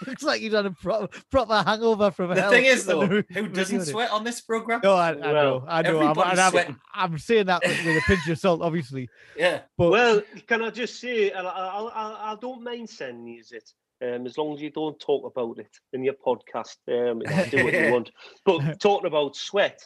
[0.07, 2.51] Looks like he's on a pro- proper hangover from The hell.
[2.53, 4.83] thing is, though, who doesn't sweat on this program?
[4.85, 6.01] No, I, I Well, know, I know.
[6.01, 6.77] I'm, I'm, sweating.
[6.95, 9.09] I'm saying that with, with a pinch of salt, obviously.
[9.37, 9.63] Yeah.
[9.77, 13.69] But Well, can I just say, I, I, I, I don't mind sending you it,
[14.03, 16.77] um, as long as you don't talk about it in your podcast.
[16.89, 18.11] Um, do what you want.
[18.45, 19.81] But talking about sweat,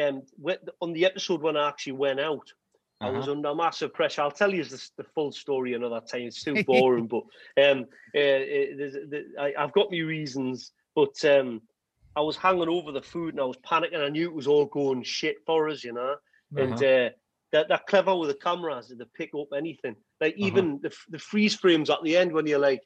[0.00, 0.22] um,
[0.80, 2.48] on the episode when I actually went out,
[3.02, 3.32] I was Uh-huh.
[3.32, 4.22] under massive pressure.
[4.22, 6.22] I'll tell you this, the full story another time.
[6.22, 7.22] It's too boring, but
[7.62, 10.72] um, uh, there's, the, I, I've got my reasons.
[10.94, 11.62] But um,
[12.16, 14.04] I was hanging over the food and I was panicking.
[14.04, 16.16] I knew it was all going shit for us, you know.
[16.56, 17.10] And uh,
[17.52, 18.88] they're, they're clever with the cameras.
[18.96, 19.96] They pick up anything.
[20.20, 22.82] Like even the, the freeze frames at the end when you're like,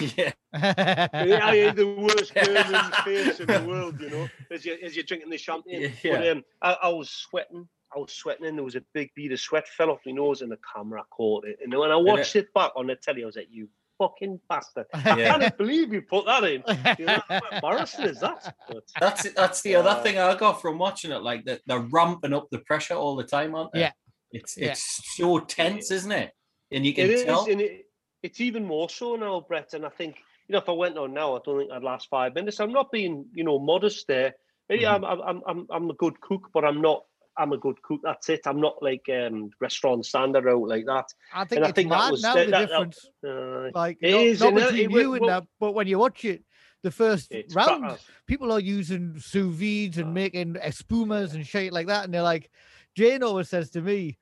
[0.16, 0.32] Yeah.
[0.54, 5.04] I ain't the worst burning face in the world, you know, as you as you're
[5.04, 5.92] drinking the champagne.
[6.02, 6.16] Yeah.
[6.18, 7.68] But um, I, I was sweating.
[7.94, 10.40] I was sweating, and there was a big bead of sweat fell off my nose,
[10.42, 11.58] and the camera caught it.
[11.62, 14.86] And when I watched it back on the telly, I was like, "You fucking bastard!
[14.94, 16.62] I can't believe you put that in.
[16.98, 19.34] You know, how embarrassing is that?" But, That's it.
[19.36, 21.22] That's the other Uh, thing I got from watching it.
[21.22, 23.80] Like that, they're ramping up the pressure all the time, aren't they?
[23.80, 23.92] Yeah.
[24.32, 24.70] It's Yeah.
[24.72, 26.32] it's so tense, isn't it?
[26.70, 27.44] And you can it is, tell.
[27.50, 27.84] and it,
[28.22, 29.74] it's even more so now, Brett.
[29.74, 30.16] And I think
[30.48, 32.60] you know, if I went on now, I don't think I'd last five minutes.
[32.60, 34.34] I'm not being, you know, modest there.
[34.68, 34.94] Maybe Mhm.
[35.04, 37.04] I'm, I'm, I'm, I'm a good cook, but I'm not.
[37.36, 38.00] I'm a good cook.
[38.02, 38.40] That's it.
[38.44, 41.06] I'm not like um, restaurant standard out like that.
[41.32, 43.08] I think And I it's think that was- now that- the that- difference.
[43.26, 45.86] Uh, Like It not, is, not and it- between it you and that, but when
[45.86, 46.44] you watch it,
[46.82, 52.04] the first round, people are using sous vides and making espumas and shit like that,
[52.04, 52.50] and they're like,
[52.94, 54.18] Jane always says to me,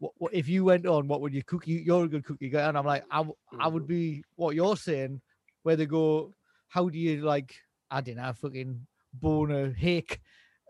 [0.00, 1.68] what, what, if you went on, what would you cook?
[1.68, 2.58] You, you're a good cook, you go.
[2.58, 3.24] And I'm like, I,
[3.58, 3.88] I would mm.
[3.88, 5.20] be what you're saying,
[5.62, 6.34] where they go,
[6.68, 7.54] how do you like,
[7.90, 10.20] I don't know, fucking bone a hake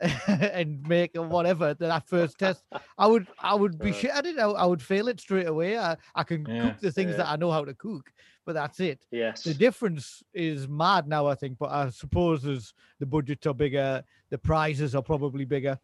[0.27, 2.65] and make or whatever that first test,
[2.97, 3.95] I would I would be uh.
[3.95, 4.39] shit at it.
[4.39, 5.79] I, I would fail it straight away.
[5.79, 7.17] I, I can Yeah, cook the things yeah.
[7.19, 8.11] that I know how to cook,
[8.47, 9.05] but that's it.
[9.11, 9.45] Yes.
[9.45, 11.59] The difference is mad now, I think.
[11.59, 15.79] But I suppose as the budgets are bigger, the prizes are probably bigger.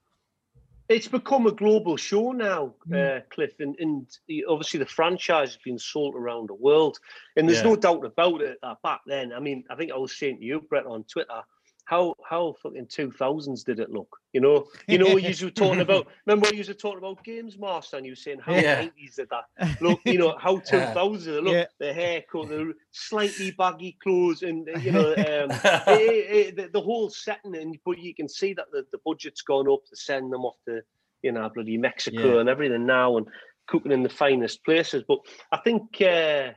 [0.88, 3.18] It's become a global show now, Mm.
[3.18, 6.98] uh, Cliff, and, and the- obviously the franchise has been sold around the world.
[7.36, 7.70] And there's Yeah.
[7.70, 10.60] no doubt about it back then, I mean, I think I was saying to you,
[10.60, 11.42] Brett, on Twitter,
[11.86, 14.18] how how fucking two thousands did it look?
[14.32, 16.08] You know, you know, you were talking about.
[16.26, 18.80] Remember, you were talking about Games Master, and you were saying how Yeah.
[18.80, 20.00] nineties did that look?
[20.04, 20.92] You know, how two Yeah.
[20.94, 21.54] look?
[21.54, 21.66] Yeah.
[21.78, 26.80] The haircut, the slightly baggy clothes, and you know, um, it- it- it- the, the
[26.82, 27.56] whole setting.
[27.56, 30.56] And but you can see that the, the budget's gone up to send them off
[30.66, 30.82] to
[31.22, 32.40] you know bloody Mexico Yeah.
[32.40, 33.26] and everything now, and
[33.68, 35.04] cooking in the finest places.
[35.06, 35.20] But
[35.52, 36.02] I think.
[36.02, 36.50] Uh,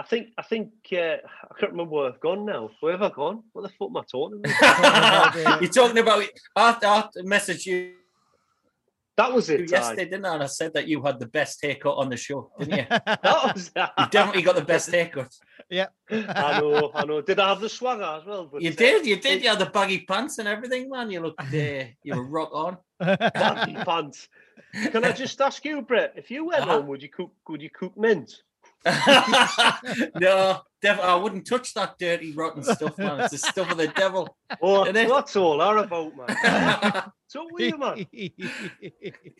[0.00, 0.96] I think I think uh,
[1.50, 2.70] I can't remember where I've gone now.
[2.80, 3.38] Where have I gone?
[3.52, 5.60] What the fuck am I talking about?
[5.62, 6.24] You're talking about
[6.56, 7.78] after after message you
[9.18, 9.70] That was it.
[9.70, 10.12] yesterday, aye.
[10.12, 10.34] didn't I?
[10.34, 12.86] And I said that you had the best haircut on the show, didn't you?
[13.26, 15.32] That was You definitely got the best haircut.
[15.78, 15.88] yeah.
[16.10, 17.20] I know, I know.
[17.20, 18.44] Did I have the swagger as well?
[18.50, 19.38] But, You uh, did, you did.
[19.38, 21.10] it- You had the baggy pants and everything, man.
[21.10, 22.72] You looked, uh, you were rock on.
[22.98, 24.28] baggy pants.
[24.92, 26.76] Can I just ask you, Brett, if you went Uh-huh.
[26.78, 27.32] home, would you cook?
[27.48, 28.30] Would you cook mint?
[30.18, 33.20] no, def- I wouldn't touch that dirty, rotten stuff, man.
[33.20, 34.36] It's the stuff of the devil.
[34.62, 35.10] Oh, It is.
[35.10, 37.02] that's all that about, man.
[37.26, 38.06] so weird, man.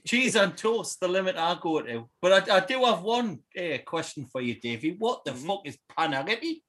[0.06, 2.08] Cheese on toast, the limit I go to.
[2.20, 4.96] But I, I do have one uh, question for you, Davey.
[4.98, 5.46] What the Mhm.
[5.46, 6.62] fuck is panagity?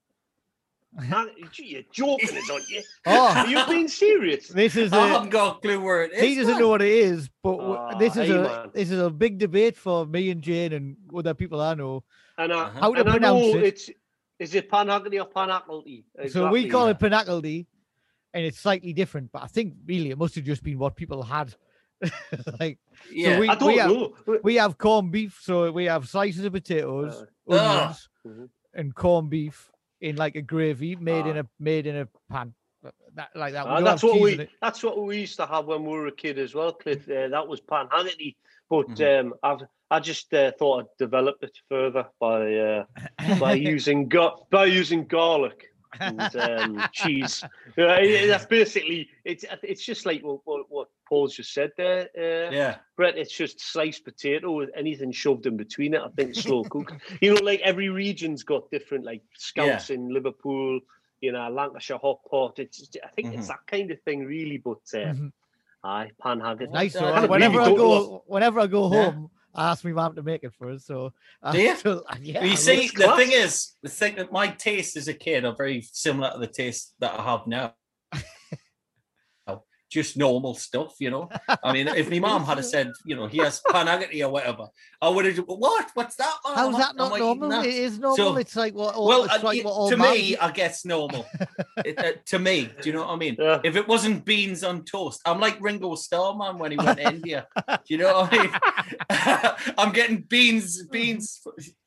[0.94, 2.82] Man, You're joking, is aren't you?
[3.06, 4.50] oh, Are you being serious?
[4.50, 6.22] this is I a, haven't got a clue where it is.
[6.22, 6.62] he doesn't man.
[6.62, 8.72] know what it is, but w- Ah, this is hey, a man.
[8.74, 12.04] this is a big debate for me and Jane and other people I know.
[12.42, 12.80] And I, Uh-huh.
[12.82, 13.64] How to and I pronounce know it.
[13.64, 13.90] it's
[14.40, 16.04] is it panhagley or panaclety?
[16.30, 16.92] So we call yeah.
[16.92, 17.68] it pinacledy,
[18.34, 19.32] and it's slightly different.
[19.32, 21.54] But I think really it must have just been what people had.
[22.60, 22.80] like
[23.12, 23.40] Yeah.
[23.40, 24.14] we- I don't have- know.
[24.44, 28.50] we have corned beef, so we have slices of potatoes, Uh, onions, Mhm.
[28.74, 31.42] and corned beef in like a gravy made in Ah.
[31.42, 32.56] a made in a pan.
[33.14, 33.68] That, like that.
[33.68, 36.12] We Uh, that's what we that's what we used to have when we were a
[36.24, 37.08] kid as well, Cliff.
[37.08, 38.38] Uh, that was pan Hannity.
[38.68, 39.20] But Mhm.
[39.20, 42.86] um, I've I just uh, thought I'd develop it further by uh,
[43.40, 45.68] by using gar- by using garlic
[46.00, 47.44] and um, cheese.
[47.78, 52.52] Yeah, that's basically it's it's just like what, what, what Paul's just said there, uh,
[52.56, 52.76] Yeah.
[52.96, 53.18] Brett.
[53.18, 56.02] It's just sliced potato with anything shoved in between it.
[56.02, 56.94] I think slow cooked.
[57.22, 60.80] you know, like every region's got different like scouse in Liverpool.
[61.20, 62.60] You know, Lancashire hot pot.
[62.60, 63.50] It's I think it's Mhm.
[63.50, 64.58] that kind of thing, really.
[64.58, 65.32] But uh, Mhm.
[65.84, 66.72] aye, panhaggis.
[66.72, 66.96] Nice.
[66.96, 69.92] I So kinda whenever really I go, love- whenever I go home, I ask my
[69.92, 70.86] mum to make it for us.
[70.86, 71.76] So, uh, you?
[71.78, 73.18] so, yeah, you see, the class.
[73.18, 76.48] thing is, the thing that my taste as a kid are very similar to the
[76.48, 77.74] taste that I have now.
[79.92, 81.30] Just normal stuff, you know.
[81.62, 84.70] I mean, if my mom had have said, you know, he has panagity or whatever,
[85.02, 85.38] I would have.
[85.46, 85.92] What?
[85.96, 86.34] What's that?
[86.46, 86.56] man?
[86.56, 87.50] How's that not normal?
[87.50, 88.16] that?" It is normal.
[88.16, 88.96] So- it's like what.
[88.96, 90.38] All, Well, it's like what all to man me.
[90.38, 91.26] I guess normal.
[91.86, 93.36] It- uh, to me, do you know what I mean?
[93.38, 93.60] Yeah.
[93.66, 97.08] If it wasn't beans on toast, I'm like Ringo Starr, man, when he went to
[97.10, 97.48] India.
[97.68, 99.74] Do you know what I mean?
[99.78, 101.42] I'm getting beans, beans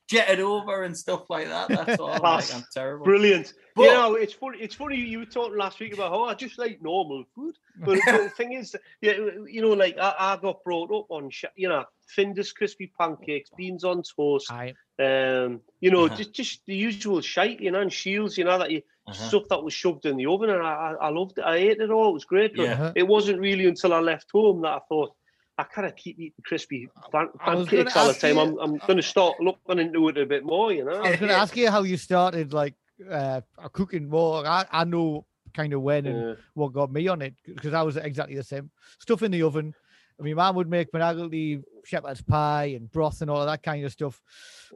[0.09, 1.69] jetted over and stuff like that.
[1.69, 2.11] That's all.
[2.13, 3.05] I'm, like, I'm terrible.
[3.05, 3.53] Brilliant.
[3.77, 4.59] But- you know, it's funny.
[4.61, 4.97] It's funny.
[4.97, 8.53] You were talking last week about how I just like normal food, but the thing
[8.53, 9.15] is, yeah,
[9.49, 11.85] you know, like I, I got brought up on, you know,
[12.17, 14.75] Findus crispy pancakes, beans on toast, Aye.
[15.01, 16.17] um, you know, Uh-huh.
[16.17, 19.29] just just the usual shite, you know, and shields, you know, that you, Uh-huh.
[19.29, 21.43] stuff that was shoved in the oven, and I, I I loved it.
[21.45, 22.11] I ate it all.
[22.11, 22.55] It was great.
[22.57, 22.93] But Yeah.
[22.95, 25.13] It wasn't really until I left home that I thought.
[25.57, 28.37] I kind of keep eating crispy pan- I was gonna pancakes all the time.
[28.37, 31.03] you- I'm, I'm going to start looking into it a bit more, you know.
[31.03, 32.75] I was going to ask you how you started, like
[33.09, 33.41] uh,
[33.73, 34.45] cooking more.
[34.47, 37.97] I, I know kind of when and what got me on it because I was
[37.97, 38.71] exactly the same.
[38.99, 39.73] Stuff in the oven.
[40.19, 43.85] I mean, mum would make Penagly shepherd's pie and broth and all of that kind
[43.85, 44.21] of stuff,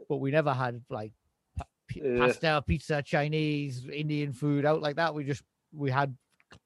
[0.09, 1.13] but we never had like
[1.89, 2.19] p- Yeah.
[2.19, 5.15] pasta, pizza, Chinese, Indian food out like that.
[5.15, 6.17] We just we had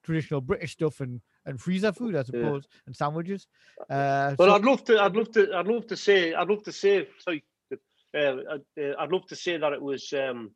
[0.03, 3.47] traditional British stuff and and freezer food, I suppose, and sandwiches.
[3.91, 5.01] Uh, Well, so- I'd love to.
[5.03, 5.55] I'd love to.
[5.55, 6.35] I'd love to say.
[6.35, 7.09] I'd love to say.
[7.19, 7.77] Sorry, uh,
[8.17, 10.51] I'd, uh, I'd love to say that it was um,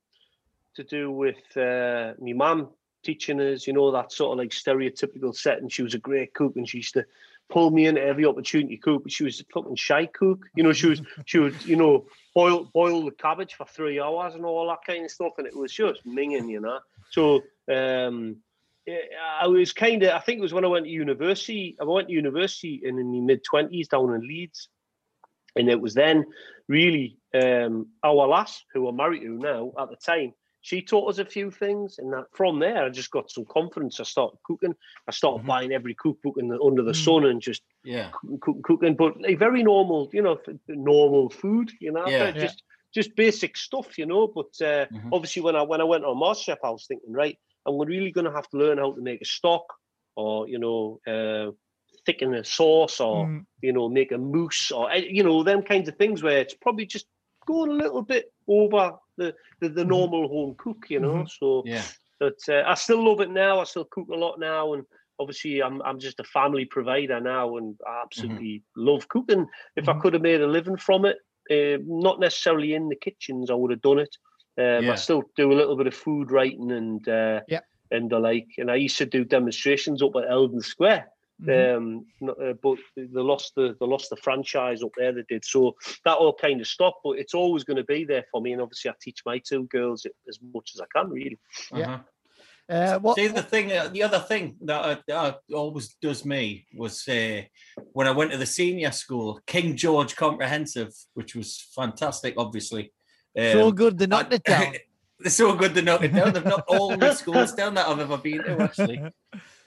[0.76, 2.68] to do with uh, my mum
[3.02, 3.66] teaching us.
[3.66, 5.68] You know that sort of like stereotypical setting.
[5.68, 7.04] She was a great cook, and she used to
[7.48, 9.02] pull me into every opportunity cook.
[9.04, 10.46] But she was a fucking shy cook.
[10.54, 11.02] You know, she was.
[11.24, 11.64] She would.
[11.64, 15.32] You know, boil boil the cabbage for three hours and all that kind of stuff,
[15.38, 16.48] and it was just minging.
[16.48, 16.78] You know.
[17.10, 17.42] So.
[17.68, 18.45] um yeah,
[18.88, 20.10] I was kind of.
[20.12, 21.76] I think it was when I went to university.
[21.80, 24.68] I went to university in, in my mid twenties down in Leeds,
[25.56, 26.24] and it was then
[26.68, 30.34] really um, our lass, who I'm married to now at the time.
[30.60, 34.00] she taught us a few things, and that from there I just got some confidence.
[34.00, 34.74] I started cooking.
[35.06, 35.46] I started Mhm.
[35.46, 37.04] buying every cookbook in the, under the Mm.
[37.04, 38.10] sun and just Yeah.
[38.10, 38.94] cooking, cooking, cooking.
[38.96, 41.70] But a very normal, you know, normal food.
[41.80, 42.32] You know, Yeah.
[42.32, 43.96] but just just basic stuff.
[43.98, 45.10] You know, but uh, Mhm.
[45.12, 48.26] obviously when I when I went on MasterChef, I was thinking, right, I'm really going
[48.26, 49.64] to have to learn how to make a stock,
[50.16, 51.52] or you know, uh,
[52.06, 55.62] thicken a sauce, or Mm, you know, make a mousse, or eh, you know, them
[55.62, 57.06] kinds of things where it's probably just
[57.46, 59.84] going a little bit over the the, the Mhm.
[59.84, 60.86] normal home cook.
[60.88, 61.82] You know, so Yeah.
[62.20, 63.60] but uh, I still love it now.
[63.60, 64.84] I still cook a lot now, and
[65.18, 69.46] obviously I'm I'm just a family provider now, and I absolutely love cooking.
[69.76, 70.00] If I Mhm.
[70.00, 71.18] could have made a living from it,
[71.50, 74.14] uh, not necessarily in the kitchens, I would have done it.
[74.58, 74.92] Um, Yeah.
[74.92, 77.60] I still do a little bit of food writing and uh, Yeah.
[77.90, 78.48] and the like.
[78.58, 81.08] And I used to do demonstrations up at Eldon Square.
[81.42, 81.76] mhm.
[81.76, 85.12] Um, n- uh, but they lost the they lost the franchise up there.
[85.12, 87.00] They did so that all kind of stopped.
[87.04, 88.52] But it's always going to be there for me.
[88.52, 91.10] And obviously, I teach my two girls as much as I can.
[91.10, 91.38] Really,
[91.72, 91.94] Yeah.
[91.94, 91.98] Uh-huh.
[92.68, 97.06] Uh, what, See the thing, uh, the other thing that uh, always does me was
[97.06, 97.42] uh,
[97.92, 102.92] when I went to the senior school, King George Comprehensive, which was fantastic, obviously.
[103.36, 104.74] So Um, good they knocked it down.
[105.18, 106.32] They're so good they knocked it down.
[106.32, 109.02] They've knocked all the schools down that I've ever been to, actually.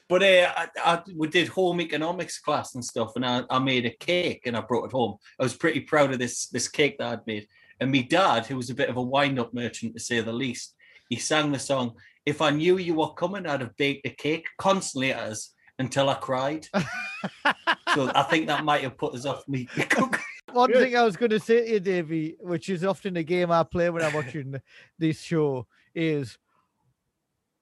[0.10, 3.86] But uh, I, I, we did home economics class and stuff, and I, I made
[3.86, 5.17] a cake and I brought it home.
[5.39, 7.47] I was pretty proud of this this cake that I'd made.
[7.79, 10.73] And my dad, who was a bit of a wind-up merchant to say the least,
[11.10, 11.93] he sang the song
[12.25, 16.10] "If I Knew You Were Coming, I'd Have Baked a Cake" constantly at us until
[16.10, 16.65] I cried.
[17.93, 20.19] so I think that might have put us off me cooking.
[20.53, 20.81] One Good.
[20.83, 23.63] thing I was going to say to you, Davey, which is often a game I
[23.63, 24.55] play when I'm watching
[24.99, 26.38] this show, is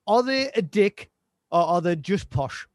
[0.05, 1.09] are they a dick
[1.51, 2.67] or are they just posh?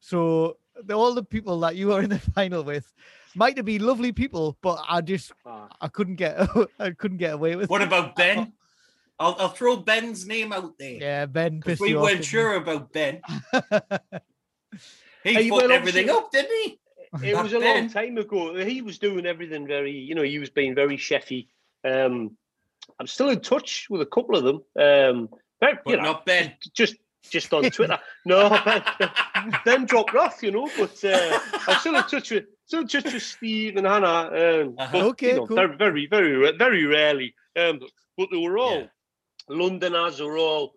[0.00, 2.92] So the, all the people that you are in the final with
[3.34, 5.68] might have been lovely people, but I just Ah.
[5.80, 6.48] I couldn't get
[6.78, 7.70] I couldn't get away with.
[7.70, 7.88] What it.
[7.88, 8.52] about Ben?
[9.18, 10.98] I'll, I'll throw Ben's name out there.
[11.00, 11.62] Yeah, Ben.
[11.78, 13.20] we weren't sure about Ben.
[15.22, 16.78] He Hey, fucked everything up, didn't he?
[17.22, 18.54] It was a long time ago.
[18.54, 21.48] He was doing everything very, you know, he was being very chefy.
[21.84, 22.36] Um,
[22.98, 24.56] I'm still in touch with a couple of them.
[24.78, 25.28] Um,
[25.60, 26.52] very, But you know, not Ben.
[26.74, 26.96] just
[27.30, 27.98] just on Twitter.
[28.26, 28.82] no, Ben,
[29.64, 30.68] Ben dropped off, you know.
[30.76, 34.06] But uh, I'm still in touch with still in touch with Steve and Hannah.
[34.62, 34.88] Um, Uh-huh.
[34.92, 35.56] but, Okay, you know, cool.
[35.56, 37.34] very, very, very, very rarely.
[37.56, 38.86] Um, but, but they were all Yeah.
[39.48, 40.20] Londoners.
[40.20, 40.74] Were all.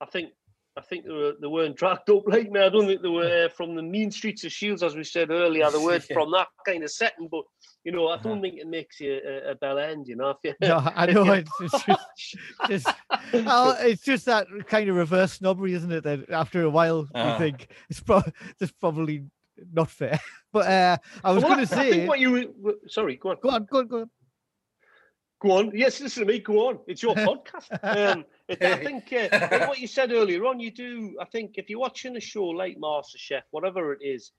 [0.00, 0.30] I think.
[0.76, 2.60] I think they, were, they weren't dragged up like me.
[2.60, 5.30] I don't think they were uh, from the mean streets of Shields, as we said
[5.30, 5.68] earlier.
[5.70, 6.14] They weren't Yeah.
[6.14, 7.28] from that kind of setting.
[7.30, 7.42] But
[7.84, 8.40] you know, I don't Uh-huh.
[8.42, 10.06] think it makes you a, a bell end.
[10.06, 11.42] You know, if you, No, I know Yeah.
[11.42, 12.06] it's, it's just,
[12.68, 12.96] just
[13.34, 16.04] oh, it's just that kind of reverse snobbery, isn't it?
[16.04, 17.38] That after a while you Uh.
[17.38, 18.22] think it's pro-
[18.60, 19.24] it's probably
[19.72, 20.18] not fair.
[20.52, 23.16] But uh, I was Well, going to say, I think say, what you were- sorry,
[23.16, 23.36] go on.
[23.42, 24.10] go on, go on, go on.
[25.40, 25.72] Go on.
[25.74, 26.38] Yes, listen to me.
[26.38, 26.78] Go on.
[26.86, 27.70] It's your podcast.
[27.82, 31.16] Um, it- I think uh, what you said earlier on, you do.
[31.20, 34.32] I think if you're watching a show like Master Chef, whatever it is,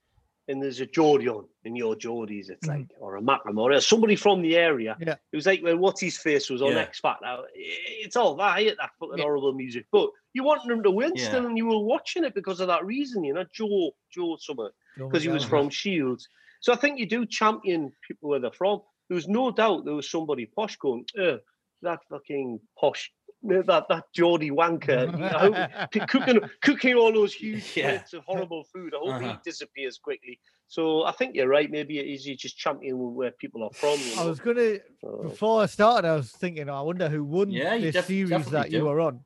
[0.48, 2.78] and there's a Geordie on, and your Geordies, it's Mhm.
[2.80, 4.96] like, or a Mackem, or somebody from the area.
[5.00, 5.14] Yeah.
[5.32, 6.78] It was like when what's his face was on Yeah.
[6.80, 7.38] X Factor.
[7.54, 8.56] It's all that.
[8.56, 9.24] I hate that fucking Yeah.
[9.24, 9.86] horrible music.
[9.92, 11.28] But you want them to win Yeah.
[11.28, 13.22] still, and you were watching it because of that reason.
[13.24, 16.28] You know, Joe, Joe, somewhere because he was from Shields.
[16.60, 18.82] So I think you do champion people where they're from.
[19.08, 21.36] There was no doubt there was somebody posh going, "Uh,
[21.82, 23.12] that fucking posh,
[23.42, 27.90] that that Geordie wanker, I hope- cooking cooking all those huge Yeah.
[27.98, 28.94] plates of horrible food.
[28.94, 29.32] I hope Uh-huh.
[29.32, 30.38] he disappears quickly."
[30.68, 31.70] So I think you're right.
[31.70, 33.98] Maybe it is you just champion where people are from.
[34.18, 34.28] I know.
[34.28, 37.76] was going to So- before I started, I was thinking, I wonder who won Yeah,
[37.76, 39.24] this def- series definitely that you were on.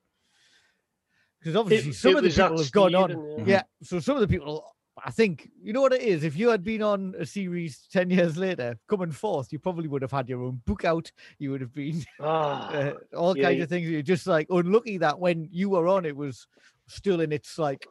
[1.38, 3.10] Because obviously, It- some it of the was people have gone on.
[3.10, 3.62] Stephen, Yeah.
[3.82, 4.74] So some of the people,
[5.06, 6.24] I think, you know what it is.
[6.24, 10.02] If you had been on a series ten years later, coming fourth, you probably would
[10.02, 11.12] have had your own book out.
[11.38, 13.88] You would have been Ah, uh, all Yeah, kinds you- of things.
[13.88, 16.48] You're just like unlucky that when you were on, it was
[16.88, 17.86] still in its like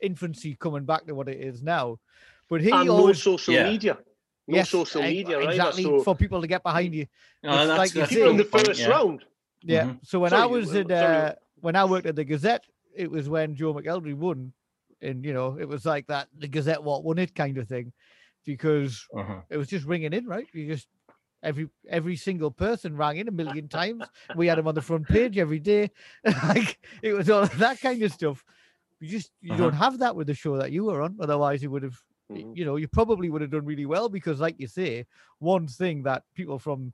[0.00, 1.98] infancy, coming back to what it is now.
[2.48, 3.68] But he and no always, social Yeah.
[3.70, 3.98] media.
[4.46, 5.50] No yes, social ex- media, right?
[5.50, 7.06] Exactly So for people to get behind you.
[7.42, 8.88] No, It's that's, like that's say- people in the point, first yeah.
[8.88, 9.24] round.
[9.62, 9.84] Yeah.
[9.84, 9.98] Mhm.
[10.06, 13.28] So when Sorry, I was at uh, when I worked at the Gazette, it was
[13.28, 14.52] when Joe McElderry won,
[15.04, 17.92] and you know it was like that the Gazette what won it kind of thing,
[18.44, 19.42] because Uh-huh.
[19.50, 20.48] it was just ringing in right.
[20.52, 20.88] You just
[21.42, 24.10] every every single person rang in a million times.
[24.34, 25.90] We had them on the front page every day,
[26.24, 28.44] like it was all that kind of stuff.
[29.00, 31.16] You just you don't have that with the show that you were on.
[31.20, 31.98] Otherwise, you would have
[32.30, 32.56] Mhm.
[32.56, 35.06] you know, you probably would have done really well because, like you say,
[35.38, 36.92] one thing that people from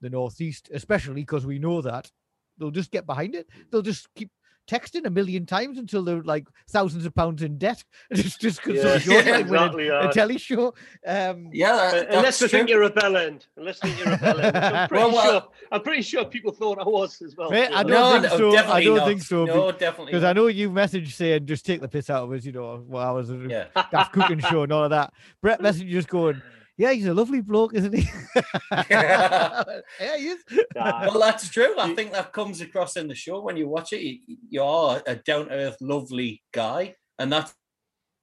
[0.00, 2.10] the northeast, especially because we know that,
[2.58, 3.48] they'll just get behind it.
[3.70, 4.30] They'll just keep
[4.68, 7.82] texting a million times until they're like thousands of pounds in debt.
[8.10, 10.10] It's just because Yeah, of Sean, yeah, like, winning exactly, a yeah.
[10.10, 10.74] telly show.
[11.06, 13.46] Um, Yeah, Uh, that- unless that's they think you're a bell end.
[13.56, 14.56] Unless they think you're a bell end.
[14.56, 15.48] I'm pretty Well, well- sure.
[15.72, 17.50] I'm pretty sure people thought I was as well.
[17.50, 18.56] Mate, I don't no, think no, so.
[18.70, 19.06] I don't not.
[19.08, 20.12] think so, No, definitely.
[20.12, 22.82] Because I know you messaged saying just take the piss out of us, you know,
[22.86, 23.64] while I was a Yeah.
[23.90, 25.12] daft cooking show and all of that.
[25.40, 26.40] Brett messaged just going,
[26.78, 28.08] Yeah, he's a lovely bloke, isn't he?
[28.90, 29.62] yeah,
[29.98, 30.44] he is.
[30.74, 31.74] Well, that's true.
[31.78, 34.00] I think that comes across in the show when you watch it.
[34.00, 37.54] You, you are a down to earth, lovely guy, and that's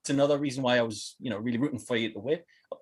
[0.10, 2.39] another reason why I was, you know, really rooting for you to win.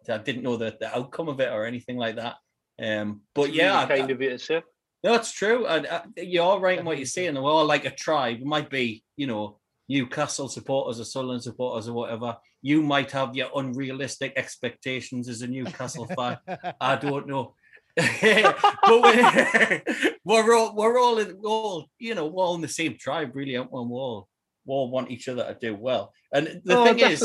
[0.09, 2.35] I didn't know the, the outcome of it or anything like that.
[2.81, 4.63] Um, but it's yeah, really I- kind of you to say.
[5.03, 5.67] No, it's true.
[5.67, 7.35] And uh, you're all right in what you're saying.
[7.35, 8.37] We're all like a tribe.
[8.39, 12.35] It might be, you know, Newcastle supporters or Sunderland supporters or whatever.
[12.61, 16.37] You might have your unrealistic expectations as a Newcastle fan.
[16.81, 17.55] I don't know.
[17.97, 19.81] but we're,
[20.23, 23.57] we're all we're all in all you know we're all in the same tribe really
[23.57, 23.79] aren't we?
[23.79, 24.27] we all
[24.67, 27.23] we all want each other to do well and the oh, thing is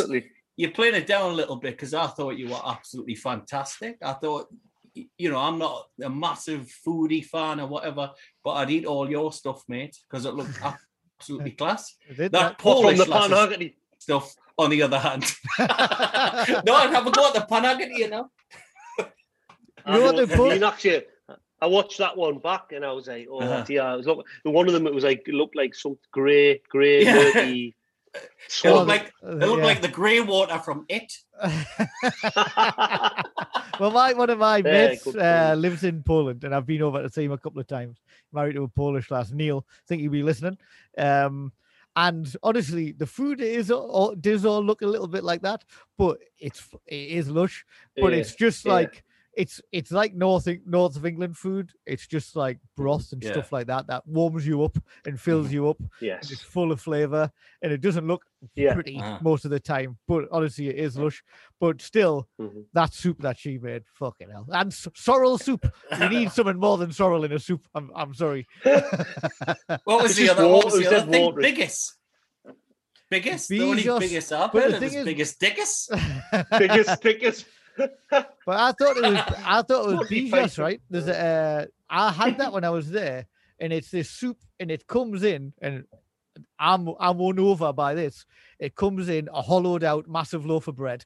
[0.56, 3.96] you're playing it down a little bit because I thought you were absolutely fantastic.
[4.02, 4.46] I thought,
[4.94, 8.10] you know, I'm not a massive foodie fan or whatever,
[8.44, 10.60] but I'd eat all your stuff, mate, because it looked
[11.18, 11.96] absolutely class.
[12.16, 13.00] That from Polish
[13.98, 15.24] stuff, on the other hand,
[15.58, 15.66] no,
[16.74, 18.30] I'd have a go at the pan haggerty, you know.
[18.98, 19.04] I
[19.86, 21.02] You know what know- they put- mean, actually,
[21.60, 23.62] I watched that one back and I was like, oh Uh-huh.
[23.64, 23.82] dear.
[23.82, 24.86] I was look, one of them.
[24.86, 27.14] It was like it looked like some grey, grey, Yeah.
[27.32, 27.74] dirty.
[28.14, 31.10] It looked like it looked like the grey water from it.
[33.80, 37.02] well, my one of my Yeah, mates uh, lives in Poland, and I've been over
[37.02, 37.98] to see him a couple of times.
[38.32, 39.64] Married to a Polish lass, Neil.
[39.70, 40.58] I think you'll be listening.
[40.98, 41.52] Um,
[41.96, 45.64] and honestly, the food is all, does all look a little bit like that,
[45.98, 47.64] but it's it is lush.
[48.00, 48.72] But Yeah, it's just yeah.
[48.72, 49.04] like
[49.34, 51.70] it's it's like north north of England food.
[51.86, 53.32] It's just like broth and Yeah.
[53.32, 54.76] stuff like that that warms you up
[55.06, 55.78] and fills you up.
[56.00, 57.30] Yes, it's full of flavor,
[57.62, 58.24] and it doesn't look
[58.54, 58.74] yeah.
[58.74, 59.18] pretty Ah.
[59.22, 59.96] most of the time.
[60.06, 61.22] But honestly, it is lush.
[61.60, 62.64] But still, Mhm.
[62.74, 65.64] that soup that she made, fucking hell, and sorrel soup.
[65.98, 67.66] You need something more than sorrel in a soup.
[67.74, 68.46] I'm I'm sorry.
[69.84, 70.46] What was the other?
[70.46, 71.22] wa- What was the other thing?
[71.24, 71.42] watery.
[71.42, 71.94] Biggest.
[73.10, 73.48] Biggest.
[73.48, 74.00] The only Biggest.
[74.00, 76.48] biggest I've the heard of is is- Biggus Dickus.
[76.58, 77.44] biggest, biggest.
[77.76, 80.80] But I thought it was I thought it was Monty right?
[80.90, 83.26] There's a uh, I had that when I was there,
[83.60, 85.84] and it's this soup, and it comes in, and
[86.58, 88.24] I'm I'm won over by this.
[88.58, 91.04] It comes in a hollowed out massive loaf of bread,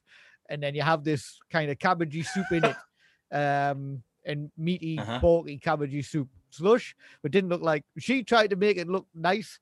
[0.49, 2.75] and then you have this kind of cabbagey soup in it,
[3.31, 5.19] um, and meaty, Uh-huh.
[5.19, 6.29] porky cabbagey soup.
[6.49, 9.59] Slush, but didn't look like she tried to make it look nice,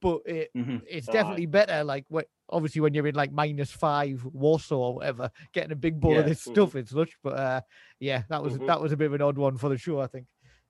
[0.00, 0.80] but it Mhm.
[0.86, 1.12] it's Aye.
[1.12, 1.82] definitely better.
[1.84, 6.00] Like what obviously when you're in like minus five Warsaw or whatever, getting a big
[6.00, 6.20] bowl Yeah.
[6.20, 6.52] of this Mhm.
[6.52, 7.16] stuff, it's lush.
[7.22, 7.60] But uh
[7.98, 8.66] yeah, that was Mhm.
[8.66, 10.26] that was a bit of an odd one for the show, I think.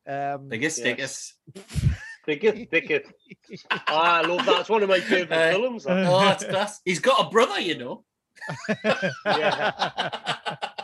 [0.06, 0.84] Um Biggest Yes.
[0.84, 1.34] dickest.
[2.26, 3.10] Biggest, biggest.
[3.70, 4.60] Ah, I love that.
[4.60, 5.86] It's one of my favourite Uh, films.
[5.88, 6.80] Oh, that's class.
[6.84, 8.04] He's got a brother, you know.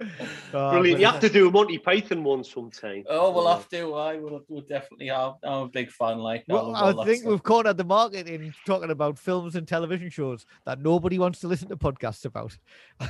[0.52, 0.98] Oh, Brilliant.
[1.00, 3.04] You have to do a Monty Python one sometime.
[3.08, 3.54] Oh, we'll Yeah.
[3.54, 3.94] have to.
[3.94, 5.34] I will we'll definitely have.
[5.44, 6.18] I'm a big fan.
[6.18, 7.30] Like, I Well, I think stuff.
[7.30, 11.48] we've cornered the market in talking about films and television shows that nobody wants to
[11.48, 12.56] listen to podcasts about.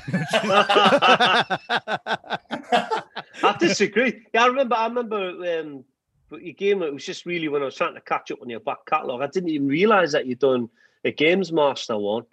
[3.42, 4.22] I disagree.
[4.34, 4.74] Yeah, I remember.
[4.76, 5.60] I remember.
[5.60, 5.84] Um,
[6.28, 6.82] but your game.
[6.82, 9.22] It was just really when I was trying to catch up on your back catalogue.
[9.22, 10.68] I didn't even realise that you'd done
[11.04, 12.24] a Games Master one.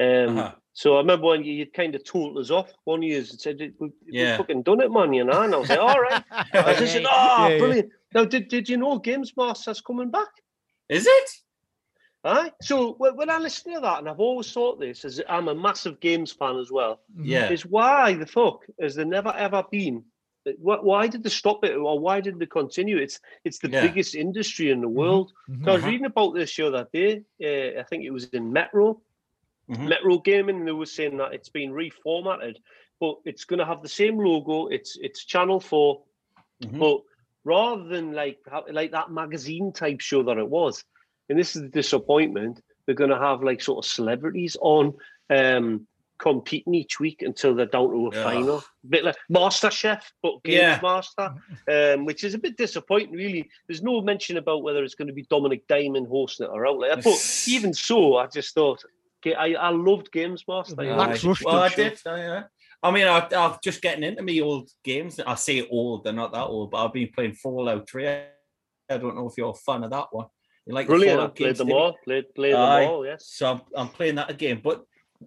[0.00, 0.54] Um, Uh-huh.
[0.72, 3.58] So I remember when you, you kind of told us off one year and said,
[3.58, 4.36] "We- "We've Yeah.
[4.36, 5.42] fucking done it, man," you know.
[5.42, 6.22] And I was like, "All right."
[6.54, 7.58] I just said, "Oh, Yeah, yeah.
[7.58, 10.28] brilliant." Now, did, did you know Games Master's coming back?
[10.88, 11.30] Is it?
[12.24, 12.52] Aye.
[12.62, 16.00] So when I listen to that, and I've always thought this, as I'm a massive
[16.00, 17.50] games fan as well, Yeah.
[17.50, 20.04] is why the fuck has there never ever been?
[20.58, 22.96] Why, why did they stop it, or why did they continue?
[22.98, 23.82] It's it's the Yeah.
[23.86, 25.32] biggest industry in the world.
[25.64, 25.90] So I was Uh-huh.
[25.90, 27.24] reading about this the other day.
[27.42, 29.00] Uh, I think it was in Metro,
[29.70, 29.88] Mhm.
[29.88, 32.56] Metro Gaming, and they were saying that it's been reformatted,
[32.98, 34.66] but it's going to have the same logo.
[34.66, 36.02] It's it's Channel 4
[36.62, 36.78] Mhm.
[36.78, 37.00] but
[37.44, 38.38] rather than like
[38.70, 40.84] like that magazine type show that it was,
[41.28, 44.94] and this is the disappointment, they're going to have like sort of celebrities on
[45.30, 45.86] um
[46.18, 48.14] competing each week until they're down to a Ugh.
[48.22, 48.62] final.
[48.90, 50.80] bit like Master Chef, but Games Yeah.
[50.82, 51.34] Master,
[51.66, 53.48] um, which is a bit disappointing, really.
[53.66, 56.78] There's no mention about whether it's going to be Dominik Diamond hosting it or out
[56.78, 57.04] like that.
[57.04, 58.84] But even so, I just thought,
[59.26, 60.82] I, I loved Games Master.
[60.82, 61.98] Yeah, you Max it's well, I did.
[62.06, 62.42] I, yeah.
[62.82, 65.20] I mean, I, I'm just getting into me old games.
[65.20, 68.08] I say old, they're not that old, but I've been playing Fallout 3.
[68.08, 68.28] I
[68.98, 70.26] don't know if you're a fan of that one.
[70.66, 71.12] You like the Brilliant.
[71.12, 71.96] I Fallout played games, them all.
[72.04, 72.80] Played, played Aye.
[72.80, 73.26] them all, yes.
[73.28, 74.60] So I'm, I'm playing that again.
[74.64, 74.84] But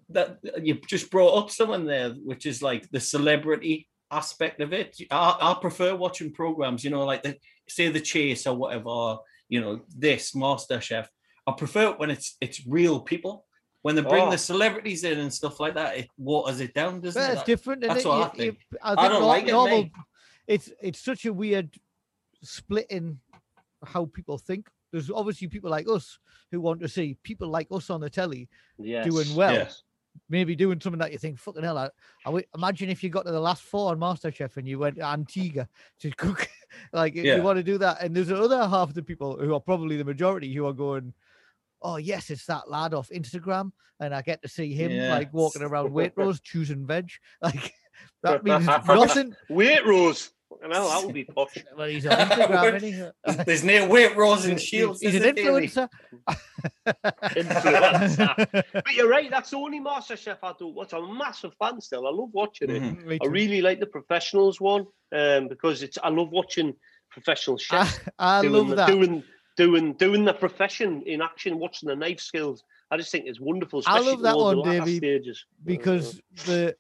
[0.10, 4.98] that you just brought up someone there, which is like the celebrity aspect of it.
[5.12, 7.38] I, I prefer watching programs, you know, like the
[7.70, 9.20] say the chase or whatever, or,
[9.50, 11.10] you know, this Master Chef.
[11.46, 13.46] I prefer it when it's it's real people.
[13.84, 14.32] When they bring Oh.
[14.32, 17.32] the celebrities in and stuff like that, it waters it down, doesn't But it?
[17.34, 17.84] it's That- different.
[17.84, 18.10] isn't that's it?
[18.10, 18.60] what I think.
[18.72, 19.90] you- I, I think don't nor- like it, normal.
[20.48, 21.70] It's it's such a weird
[22.42, 23.20] split in
[23.86, 24.70] how people think.
[24.92, 26.20] There's obviously people like us
[26.52, 29.06] who want to see people like us on the telly Yes.
[29.08, 29.54] doing well.
[29.54, 29.70] Yeah.
[30.30, 31.90] maybe doing something that you think, fucking hell, I,
[32.28, 35.68] I imagine if you got to the last four on MasterChef and you went Antigua
[36.02, 36.48] to cook,
[36.94, 37.38] like Yeah.
[37.38, 38.00] you want to do that.
[38.00, 40.74] And there's the other half of the people who are probably the majority who are
[40.74, 41.16] going,
[41.84, 43.72] oh, yes, it's that lad off Instagram.
[44.00, 45.14] And I get to see him Yeah.
[45.14, 47.10] like walking around Waitrose choosing veg.
[47.42, 47.74] Like
[48.24, 49.36] that means nothing.
[49.50, 50.32] Wait, Rose.
[50.50, 51.58] Fucking hell, that would be posh.
[51.78, 53.44] Well, he's on Instagram, isn't he?
[53.44, 55.02] There's near Waitrose and shields.
[55.02, 55.68] He's an isn't there, Davey?
[55.68, 55.90] influencer.
[57.22, 58.64] Influencer.
[58.74, 60.94] But you're right, that's the only MasterChef I do watch.
[60.94, 62.08] I'm a massive fan still.
[62.08, 62.82] I love watching it.
[62.82, 63.20] Mhm.
[63.24, 65.98] I really like the professionals one um, because it's.
[66.04, 66.74] I love watching
[67.12, 68.88] professional chefs I, I love the- that.
[68.88, 69.24] doing
[69.56, 72.64] doing doing the profession in action, watching the knife skills.
[72.92, 73.82] I just think it's wonderful.
[73.88, 75.46] I love that one, Davey, Stages.
[75.64, 76.76] because the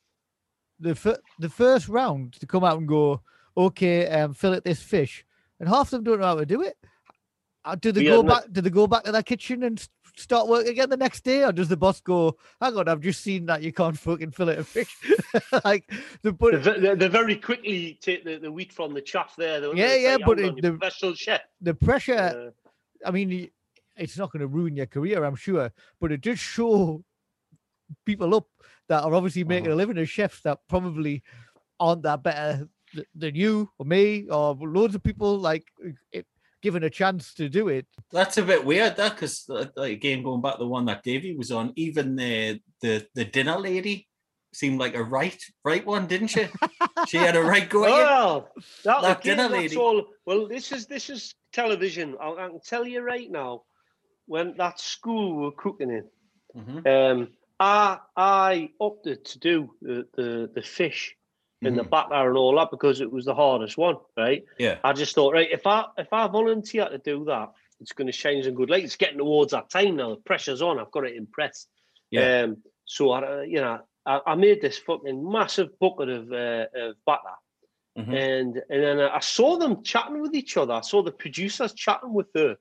[0.80, 3.21] the fir- the first round to come out and go,
[3.57, 5.26] okay, um, fillet this fish,
[5.59, 6.78] and half of them don't know how to do it.
[7.65, 8.43] Uh, do they Yeah, go back?
[8.51, 11.51] Do they go back to their kitchen and start work again the next day, or
[11.53, 14.63] does the boss go, "Hang on, I've just seen that you can't fucking fillet a
[14.63, 14.95] fish"?
[15.65, 15.89] like
[16.21, 19.63] the They, but they, they very quickly take the, the wheat from the chaff there.
[19.74, 19.95] Yeah?
[19.95, 21.41] Yeah, but "Hang on, you're the- a professional chef.
[21.61, 22.51] the pressure.
[22.53, 22.62] Uh,
[23.06, 23.49] I mean,
[23.95, 27.04] it's not going to ruin your career, I'm sure, but it does show
[28.06, 28.47] people up
[28.89, 29.76] that are obviously making Uh-huh.
[29.76, 31.22] a living as chefs that probably
[31.80, 35.66] aren't that better th- than you or me or loads of people like
[36.12, 36.26] it,
[36.62, 37.86] given a chance to do it.
[38.12, 41.36] That's a bit weird, that because like, again, going back to the one that Davey
[41.36, 44.08] was on, even the the the dinner lady
[44.56, 46.47] seemed like a right right one, didn't she?
[47.08, 47.95] she had a right go at you.
[47.95, 48.49] Well,
[48.84, 49.76] that, That again, dinner lady.
[49.76, 50.06] all.
[50.26, 52.16] Well, this is this is television.
[52.22, 53.64] I, I can tell you right now,
[54.26, 56.06] when that school were cooking in,
[56.56, 57.28] Mhm, um,
[57.60, 61.16] I I opted to do the the, the fish
[61.62, 61.89] in the mhm.
[61.89, 64.43] batter and all that because it was the hardest one, right?
[64.60, 64.80] Yeah.
[64.84, 68.14] I just thought, right, if I if I volunteer to do that, it's going to
[68.14, 68.84] change some good light.
[68.84, 70.10] It's getting towards that time now.
[70.12, 70.78] The pressure's on.
[70.80, 71.68] I've got to impress.
[72.12, 72.41] Yeah.
[72.43, 76.66] Um, so I, uh, you know, I, I made this fucking massive bucket of uh,
[76.76, 77.38] of batter,
[77.97, 78.14] Mhm.
[78.14, 80.74] and and then I saw them chatting with each other.
[80.74, 82.58] I saw the producers chatting with her,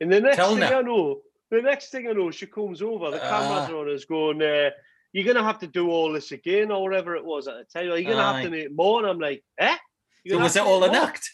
[0.00, 0.76] and the next thing her.
[0.76, 3.10] I know, the next thing I know, she comes over.
[3.10, 3.72] The cameras Ah.
[3.72, 4.70] are on us, going, uh,
[5.12, 7.86] "You're gonna have to do all this again, or whatever it was at the time.
[7.88, 9.76] You're gonna have to make more." And I'm like, "Eh."
[10.24, 11.30] You're So was it all an act?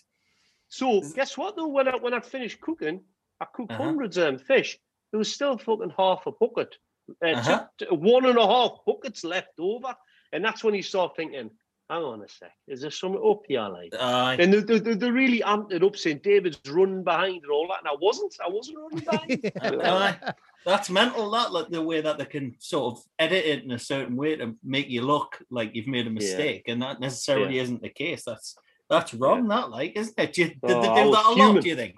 [0.68, 1.68] So Is- guess what though?
[1.68, 3.04] When I when I finished cooking,
[3.40, 3.82] I cooked Uh-huh.
[3.84, 4.78] hundreds of them fish.
[5.10, 6.76] There was still fucking half a bucket,
[7.22, 7.66] uh, Uh-huh.
[7.78, 9.94] t- one and a half buckets left over,
[10.32, 11.50] and that's when you start thinking,
[11.90, 14.36] "Hang on a sec, is there something up here?" Like, Aye.
[14.40, 17.66] and they, they, they- they really amped it up, saying David's running behind and all
[17.68, 18.34] that, and I wasn't.
[18.44, 19.52] I wasn't running behind.
[19.84, 20.32] Aye.
[20.64, 21.30] That's mental.
[21.32, 24.36] That like the way that they can sort of edit it in a certain way
[24.36, 28.22] to make you look like you've made a mistake, and that necessarily isn't the case.
[28.24, 28.56] That's
[28.88, 29.48] that's wrong.
[29.48, 30.32] That like, isn't it?
[30.34, 31.60] Do you- Did Oh, they do that a lot?
[31.62, 31.96] Do you think?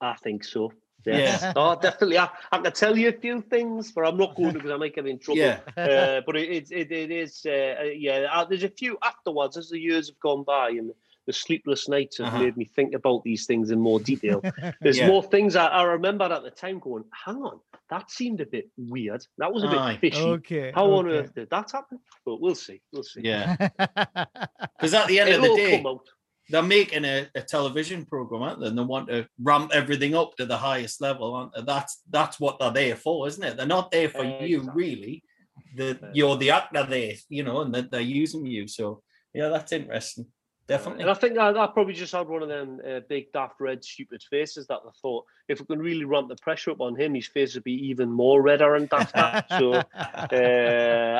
[0.00, 0.72] I think so.
[1.04, 1.18] Yeah.
[1.18, 1.52] Yeah.
[1.56, 2.18] oh, definitely.
[2.18, 4.76] I, I can tell you a few things, but I'm not going to because I
[4.76, 5.38] might get in trouble.
[5.40, 5.60] Yeah.
[5.76, 8.28] uh, but it, it, it, it is, uh, uh, yeah.
[8.32, 10.92] Uh, there's a few afterwards as the years have gone by and
[11.26, 12.38] the sleepless nights have Uh-huh.
[12.40, 14.42] made me think about these things in more detail.
[14.80, 15.08] There's Yeah.
[15.08, 18.70] more things I, I remember at the time going, hang on, that seemed a bit
[18.78, 19.26] weird.
[19.36, 19.98] That was a bit Aye.
[20.00, 20.22] fishy.
[20.22, 20.72] okay.
[20.74, 22.00] How on earth did that happen?
[22.24, 22.80] But we'll see.
[22.92, 23.20] We'll see.
[23.24, 23.56] Yeah.
[24.78, 25.82] Because at the end of It'll the day.
[26.50, 28.68] They're making a, a television program, aren't they?
[28.68, 31.34] And they want to ramp everything up to the highest level.
[31.34, 31.62] Aren't they?
[31.62, 33.56] That's that's what they're there for, isn't it?
[33.56, 34.84] They're not there for you, Exactly.
[34.84, 35.24] really.
[35.76, 38.66] The you're the actor there, you know, and that they're using you.
[38.68, 39.02] So
[39.34, 40.26] yeah, that's interesting.
[40.68, 41.02] Definitely.
[41.02, 43.84] And I think I, I probably just had one of them uh, big, daft, red,
[43.84, 47.14] stupid faces that I thought if we can really ramp the pressure up on him,
[47.14, 49.38] his face would be even more redder and dafter.
[49.46, 49.88] so
[50.32, 50.36] uh,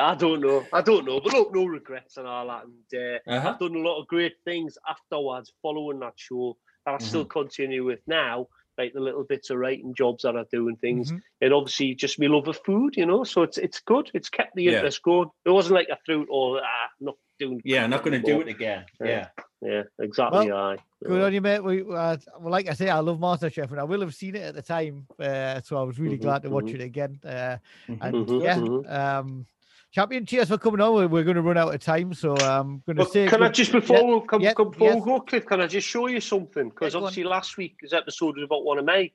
[0.01, 0.67] I don't know.
[0.73, 1.21] I don't know.
[1.21, 2.65] But look, no regrets and all that.
[2.65, 3.49] And uh, Uh-huh.
[3.49, 7.25] I've done a lot of great things afterwards following that show that I still Mm-hmm.
[7.25, 8.47] continue with now.
[8.77, 11.21] Like the little bits of writing jobs that I do and things, Mhm.
[11.41, 13.25] and obviously just me love of food, you know.
[13.25, 14.09] So it's it's good.
[14.13, 14.69] It's kept the Yeah.
[14.69, 15.29] interest going.
[15.45, 16.61] It wasn't like I threw it all.
[16.63, 17.61] Ah, not doing.
[17.63, 18.85] Yeah, not going to do it again.
[19.01, 19.07] Yeah.
[19.07, 19.27] Yeah.
[19.61, 20.47] Yeah, exactly.
[20.49, 20.77] Well, aye.
[21.05, 21.61] Good on you, mate.
[21.61, 24.43] We, uh, well, like I say, I love MasterChef, and I will have seen it
[24.43, 26.75] at the time, uh, so I was really Mhm, glad to watch mhm.
[26.75, 27.19] it again.
[27.25, 27.57] Uh,
[27.89, 27.97] Mhm.
[28.01, 28.89] and Mhm, yeah, mhm.
[28.89, 29.45] um,
[29.91, 30.93] champion, cheers for coming on.
[30.93, 33.27] We're, we're going to run out of time, so I'm going to Well, say.
[33.27, 34.95] can I just before yeah, we come, yeah, come before yes.
[34.95, 35.45] we go, Cliff?
[35.45, 36.69] Can I just show you something?
[36.69, 37.03] Because go on.
[37.05, 39.11] obviously last week's episode was about one of my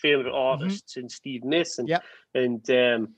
[0.00, 1.86] favorite artists in Steve Mason.
[1.86, 1.90] Mm-hmm.
[1.90, 2.42] Yeah.
[2.42, 2.70] and
[3.04, 3.14] um,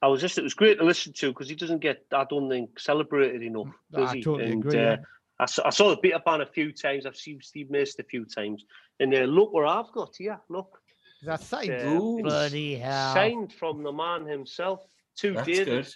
[0.00, 2.48] I was just it was great to listen to because he doesn't get I don't
[2.48, 3.68] think celebrated enough.
[3.92, 4.22] Does I he?
[4.22, 4.78] totally and, agree.
[4.78, 4.96] uh, yeah.
[5.40, 7.06] I saw, I saw the Beta Band a few times.
[7.06, 8.64] I've seen Steve Mason a few times,
[9.00, 10.40] and uh, look where I've got here.
[10.48, 10.80] Look,
[11.22, 11.68] That's signed.
[11.70, 12.18] Yeah, Ooh.
[12.18, 13.14] it's Bloody hell.
[13.14, 14.80] signed from the man himself
[15.18, 15.66] to That's David.
[15.66, 15.86] good.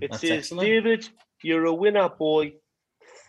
[0.00, 0.66] It That's says, excellent.
[0.68, 1.08] David,
[1.42, 2.54] you're a winner, boy.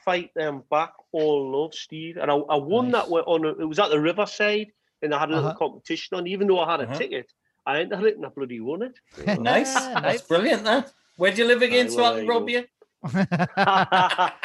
[0.05, 0.93] Fight them back.
[1.11, 2.17] All love, Steve.
[2.17, 3.01] And I, I won Nice.
[3.03, 3.45] that one on.
[3.45, 4.67] A, it was at the Riverside,
[5.01, 5.57] and I had a little Uh-huh.
[5.59, 6.27] competition on.
[6.27, 6.97] Even though I had a Uh-huh.
[6.97, 7.31] ticket,
[7.69, 8.99] I entered it and I bloody won it.
[9.39, 9.73] Nice.
[9.75, 10.01] Nice.
[10.01, 10.63] That's brilliant.
[10.63, 10.91] That.
[11.17, 12.63] Where do you live again, Aye, so well, I can rob you?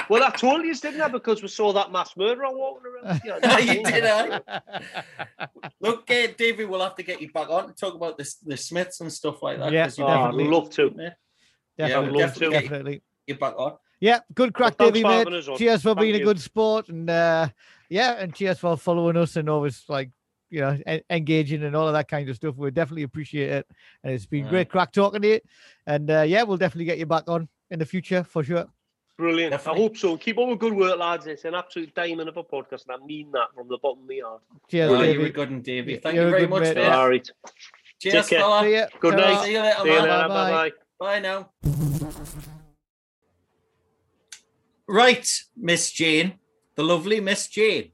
[0.09, 1.09] well, I told you, didn't I?
[1.09, 3.21] Because we saw that mass murderer walking around.
[3.25, 4.41] Yeah, you did, aye.
[5.81, 8.57] Look, uh, David, we'll have to get you back on to talk about the, the
[8.57, 9.73] Smiths and stuff like that.
[9.73, 10.49] Yeah, 'cause you Oh, I'd definitely.
[10.49, 10.95] love to.
[10.97, 11.11] Yeah,
[11.89, 12.11] Definitely.
[12.11, 13.03] we'll definitely get you- Definitely.
[13.27, 13.73] you back on.
[14.01, 15.29] Yeah, good crack, thanks Davey, mate.
[15.33, 15.57] having.
[15.57, 17.49] Cheers for Thank being a good sport, and uh,
[17.89, 20.11] yeah, and cheers for following us and always like
[20.55, 20.79] you know
[21.11, 22.57] engaging and all of that kind of stuff.
[22.57, 23.67] We definitely appreciate it,
[24.03, 24.51] and it's been Aye.
[24.51, 25.41] great crack talking to you.
[25.87, 28.67] And uh, yeah, we'll definitely get you back on in the future for sure.
[29.17, 29.51] Brilliant.
[29.53, 29.81] Definitely.
[29.81, 30.17] I hope so.
[30.17, 31.27] Keep up the good work, lads.
[31.27, 34.09] It's an absolute diamond of a podcast, and I mean that from the bottom of
[34.09, 34.43] my heart.
[34.69, 35.19] Cheers, you Davey.
[35.23, 35.97] were good and Davey.
[35.97, 36.83] Thank you're you very much, mate, mate.
[36.83, 36.97] yeah.
[36.97, 37.31] All right.
[38.01, 38.41] Cheers, care.
[38.41, 38.63] fella.
[38.63, 38.87] See ya.
[39.01, 39.33] Good Ta-ra.
[39.35, 39.45] night.
[39.45, 40.07] See you later, See you later.
[40.07, 40.51] Bye-bye.
[40.51, 40.73] Bye bye.
[41.01, 41.51] Bye now.
[44.87, 45.27] Right,
[45.57, 46.35] Miss Jane,
[46.75, 47.93] the lovely Miss Jane,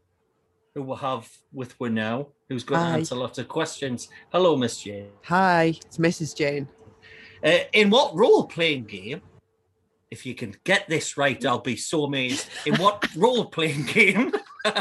[0.74, 2.90] who we'll have with we now, who's going Hi.
[2.90, 4.08] to answer lots of questions.
[4.32, 5.08] Hello, Miss Jane.
[5.24, 6.36] Hi, it's Mrs.
[6.36, 6.68] Jane.
[7.42, 9.22] Uh, in what role playing game,
[10.10, 12.48] if you can get this right, I'll be so amazed.
[12.66, 14.32] In what role playing game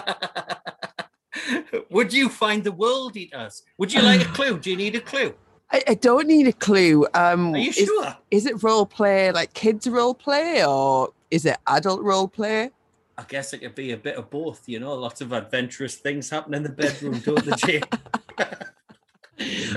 [1.92, 3.62] would you find the world eaters?
[3.78, 4.60] Would you like a clue?
[4.60, 5.36] Do you need a clue?
[5.72, 7.06] I, I don't need a clue.
[7.14, 8.18] Um, Are you is, sure?
[8.32, 12.72] is it role play, like kids role play, or is it adult role play?
[13.20, 16.30] I guess it could be a bit of both, you know, lots of adventurous things
[16.30, 17.84] happen in the bedroom, don't they, Jane?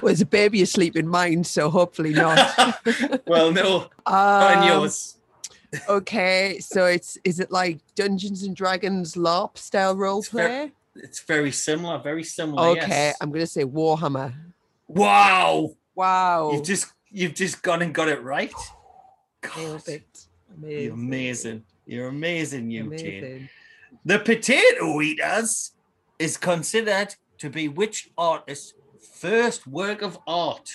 [0.02, 2.76] Well, there's a baby asleep in mine, so hopefully not.
[3.28, 5.18] well, no, Um, yours.
[5.88, 10.72] Okay, so it's is it like Dungeons and Dragons LARP style role It's play?
[10.96, 12.70] It's very similar, very similar.
[12.70, 13.16] Okay, yes.
[13.20, 14.34] I'm gonna say Warhammer.
[14.88, 15.76] Wow.
[15.94, 18.52] Wow, You've just you've just gone and got it right.
[19.42, 19.82] God.
[20.60, 21.62] You're amazing.
[21.86, 23.18] You're amazing, you Jane.
[23.18, 23.48] Amazing.
[24.04, 25.72] The potato eaters
[26.18, 28.74] is considered to be which artist's
[29.22, 30.70] first work of art?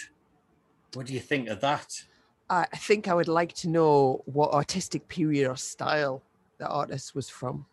[0.93, 2.03] What do you think of that?
[2.49, 6.21] I I think I would like to know what artistic period or style
[6.57, 7.65] the artist was from.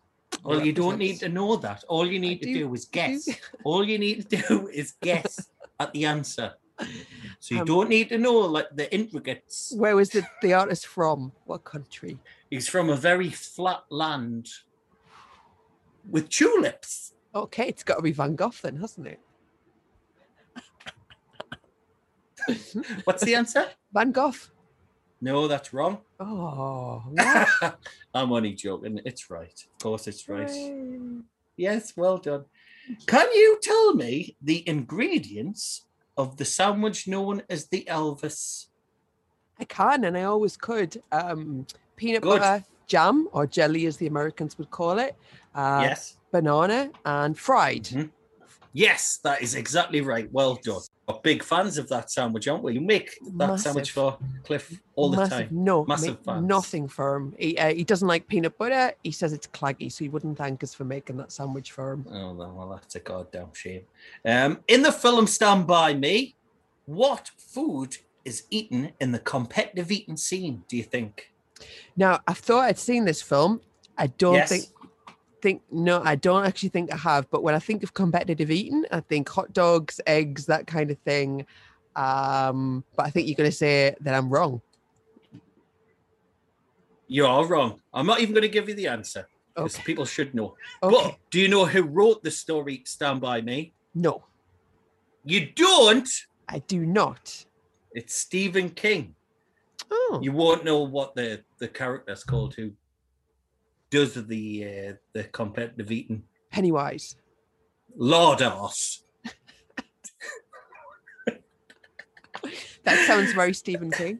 [0.43, 1.83] Well, you don't need to know that.
[1.87, 3.29] All you need to do- do is I guess.
[3.63, 6.53] All you need to do is guess at the answer.
[7.39, 9.73] So you Um, don't need to know like the intricates.
[9.75, 11.31] Where was the, the artist from?
[11.45, 12.19] What country?
[12.49, 14.49] He's from a very flat land
[16.09, 17.13] with tulips.
[17.33, 19.19] Okay, it's got to be Van Gogh then, hasn't it?
[23.05, 23.67] What's the answer?
[23.93, 24.33] Van Gogh.
[25.21, 25.99] No, that's wrong.
[26.19, 27.79] Oh, what?
[28.13, 28.99] I'm only joking.
[29.05, 29.53] It's right.
[29.73, 30.49] Of course, it's right.
[30.49, 31.21] Hooray.
[31.57, 32.45] Yes, well done.
[33.07, 35.84] Can you tell me the ingredients
[36.17, 38.67] of the sandwich known as the Elvis?
[39.59, 41.01] I can, and I always could.
[41.11, 42.39] Um, peanut Good.
[42.39, 45.15] butter, jam, or jelly, as the Americans would call it.
[45.53, 46.17] Uh, yes.
[46.31, 47.85] Banana and fried.
[47.85, 48.09] Mhm.
[48.73, 50.29] Yes, that is exactly right.
[50.33, 50.81] Well done.
[51.23, 52.73] Big fans of that sandwich, aren't we?
[52.73, 55.49] You make that sandwich for Cliff all the Massive- time.
[55.51, 56.47] No, Massive ma- fans.
[56.47, 57.35] nothing for him.
[57.39, 58.93] He, uh, he doesn't like peanut butter.
[59.03, 62.05] He says it's claggy, so he wouldn't thank us for making that sandwich for him.
[62.11, 63.81] Oh, well, that's a goddamn shame.
[64.23, 66.35] Um, in the film Stand By Me,
[66.85, 71.31] what food is eaten in the competitive eating scene, do you think?
[71.97, 73.61] Now, I thought I'd seen this film.
[73.97, 74.49] I don't yes.
[74.49, 74.65] think
[75.45, 77.29] think no, I don't actually think I have.
[77.29, 80.97] But when I think of competitive eating, I think hot dogs, eggs, that kind of
[80.99, 81.45] thing.
[81.95, 84.61] Um, but I think you're going to say that I'm wrong.
[87.07, 87.79] You are wrong.
[87.93, 89.83] I'm not even going to give you the answer because Okay.
[89.83, 90.55] people should know.
[90.81, 90.95] Okay.
[90.95, 93.73] But do you know who wrote the story Stand By Me?
[93.93, 94.23] No,
[95.23, 96.09] You don't.
[96.49, 97.45] I do not.
[97.91, 99.15] It's Stephen King.
[99.91, 102.71] Oh, You won't know what the, the character's called who
[103.95, 106.23] does of the uh, the competitive eating.
[106.51, 107.15] Pennywise.
[107.95, 109.03] Lord Arse.
[112.83, 114.19] That sounds very Stephen King.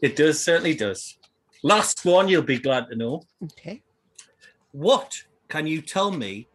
[0.00, 1.18] It does, certainly does.
[1.62, 3.22] Last one, you'll be glad to know.
[3.44, 3.82] Okay.
[4.72, 6.48] What can you tell me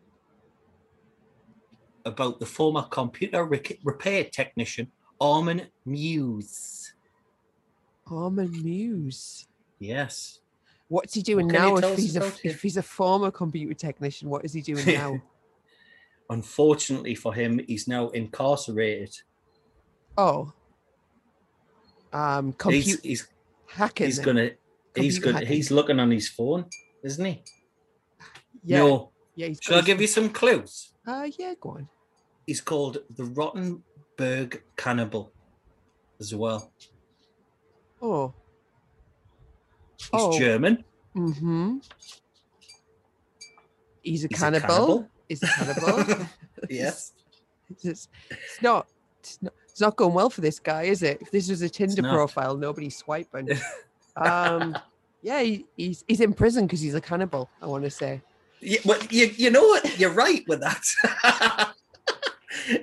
[2.04, 3.46] about the former computer
[3.84, 4.92] repair technician
[5.22, 6.88] Armin Meiwes?
[8.08, 9.46] Armin Meiwes.
[9.80, 10.42] Yes.
[10.90, 11.76] What's he doing now?
[11.78, 15.22] If he's a if he's a former computer technician, what is he doing now?
[16.30, 19.16] Unfortunately for him, he's now incarcerated.
[20.18, 20.52] oh,
[22.14, 23.28] um, He's he's
[23.68, 24.08] hacking.
[24.08, 24.26] he's then.
[24.26, 24.54] gonna he's
[25.20, 25.48] Computer gonna hacking.
[25.56, 26.66] he's looking on his phone,
[27.04, 27.44] isn't he?
[28.64, 29.12] Yeah, No.
[29.36, 29.48] yeah.
[29.48, 30.94] He's Shall I give you some clues?
[31.06, 31.88] Uh, yeah, go on.
[32.46, 33.84] He's called the Rotten
[34.18, 35.32] Berg cannibal
[36.20, 36.72] as well.
[38.02, 38.34] Oh.
[39.98, 40.38] He's Oh.
[40.38, 40.84] German.
[41.16, 41.78] Mm-hmm.
[44.04, 44.68] He's a He's a cannibal.
[44.68, 45.10] cannibal.
[45.28, 46.26] He's a cannibal.
[46.70, 47.14] yes.
[47.70, 48.88] it's, it's it's not.
[49.20, 49.54] It's not.
[49.70, 51.22] It's not going well for this guy, is it?
[51.22, 53.50] If this was a Tinder profile, nobody's swiping.
[54.16, 54.76] um,
[55.22, 57.50] yeah, he, he's he's in prison because he's a cannibal.
[57.62, 58.22] I want to say.
[58.60, 60.00] You, well, you, you know what?
[60.00, 61.74] You're right with that.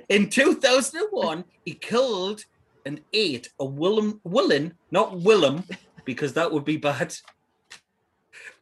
[0.07, 2.45] In 2001, he killed
[2.85, 5.65] and ate a Willem, Willen, not Willem,
[6.05, 7.15] because that would be bad.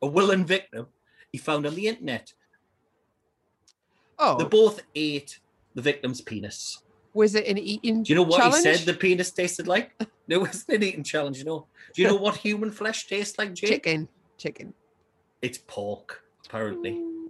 [0.01, 0.87] A willing victim
[1.31, 2.33] he found on the internet.
[4.19, 5.39] Oh, They both ate
[5.75, 6.81] the victim's penis.
[7.13, 8.03] was it an eating?
[8.03, 8.65] Do you know what challenge?
[8.65, 9.91] he said the penis tasted like?
[10.25, 11.67] No, it wasn't an eating challenge, you know.
[11.93, 13.69] Do you know what human flesh tastes like, Jake?
[13.71, 14.73] Chicken, chicken.
[15.41, 16.91] It's pork, apparently.
[16.91, 17.25] Mm.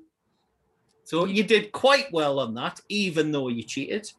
[1.03, 4.11] So you did quite well on that, even though you cheated.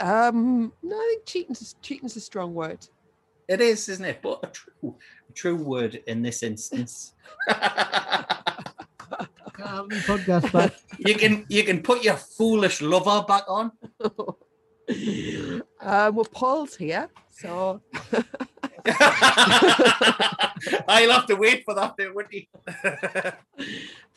[0.00, 2.86] Um, no, I think cheating's cheating's a strong word.
[3.48, 4.20] It is, isn't it?
[4.22, 4.96] But a true,
[5.28, 7.14] a true word in this instance.
[9.54, 10.74] Can't have any podcast back.
[10.98, 13.72] you can you can put your foolish lover back on.
[15.80, 17.80] um, well, Paul's here, so
[20.88, 22.44] I'll have to wait for that bit, wouldn't you?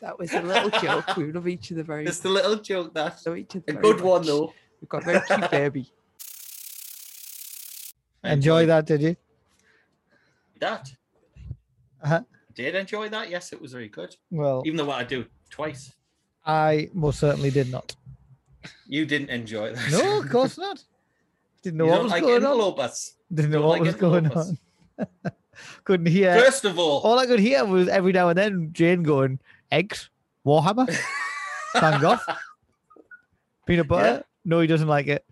[0.00, 1.16] that was a little joke.
[1.16, 3.20] We love each other very Just a little joke that.
[3.26, 4.52] love each other A good one though.
[4.80, 5.92] We've got a very cute baby.
[8.26, 9.16] Enjoy that, did you?
[10.60, 10.90] That.
[12.02, 12.22] Uh-huh.
[12.54, 13.28] Did enjoy that?
[13.30, 14.16] Yes, it was very good.
[14.30, 15.92] Well, Even though I do twice.
[16.44, 17.94] I most certainly did not.
[18.86, 19.90] You didn't enjoy that.
[19.90, 20.82] No, of course not.
[21.62, 22.80] Didn't know You what was like going on.
[23.34, 24.58] Didn't know what like was going on.
[25.84, 26.38] Couldn't hear.
[26.38, 29.38] First of all, All I could hear was every now and then Jane going,
[29.72, 30.10] eggs,
[30.44, 30.86] Warhammer,
[31.74, 32.18] Van Gogh,
[33.66, 34.24] peanut butter.
[34.44, 35.24] No, he doesn't like it.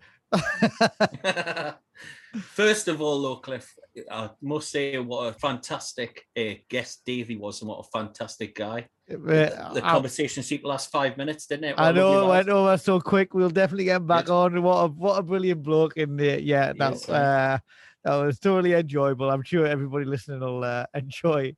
[2.41, 3.73] First of all, though, Cliff,
[4.11, 8.87] I must say what a fantastic uh, guest Davey was, and what a fantastic guy.
[9.09, 11.75] Uh, The conversation seemed to last five minutes, didn't it?
[11.77, 12.29] I What I know it lad.
[12.29, 13.33] went over so quick.
[13.33, 14.33] We'll definitely get back Good.
[14.33, 14.63] on.
[14.63, 16.39] What a what a brilliant bloke in there.
[16.39, 17.57] Yeah, that Yes, uh,
[18.03, 19.29] that was totally enjoyable.
[19.29, 21.55] I'm sure everybody listening will uh, enjoy.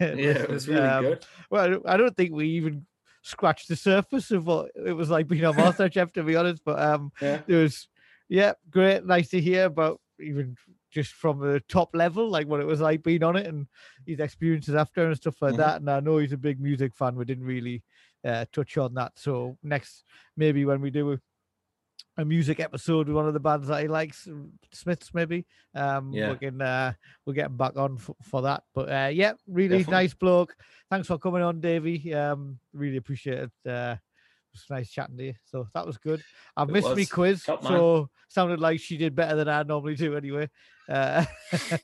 [0.00, 1.26] Yeah, it was really Um, good.
[1.50, 2.86] Well, I don't- I don't think we even
[3.22, 6.62] scratched the surface of what it was like being on MasterChef, to be honest.
[6.64, 7.40] But um, Yeah.
[7.46, 7.88] it was,
[8.28, 9.04] yeah, great.
[9.04, 10.56] Nice to hear about even
[10.90, 13.66] just from the top level, like what it was like being on it and
[14.06, 15.58] his experiences after and stuff like Mhm.
[15.58, 15.80] that.
[15.80, 17.16] And I know he's a big music fan.
[17.16, 17.82] We didn't really
[18.24, 19.12] uh, touch on that.
[19.16, 20.04] So next,
[20.36, 21.20] maybe when we do a,
[22.18, 25.44] a music episode with one of the bands that he likes, um, Smiths maybe,
[25.74, 26.30] um, Yeah.
[26.32, 26.92] we can uh,
[27.24, 28.62] we'll get him back on for, for that.
[28.74, 29.92] But uh, yeah, really Definitely.
[30.04, 30.56] nice bloke.
[30.90, 32.14] Thanks for coming on, Davey.
[32.14, 33.70] Um, really appreciate it.
[33.70, 34.00] Uh, it
[34.56, 35.34] was nice chatting to you.
[35.44, 36.22] So that was good.
[36.56, 37.72] I've It missed me quiz, Top man.
[37.72, 40.48] so sounded like she did better than I normally do anyway.
[40.88, 41.24] Uh,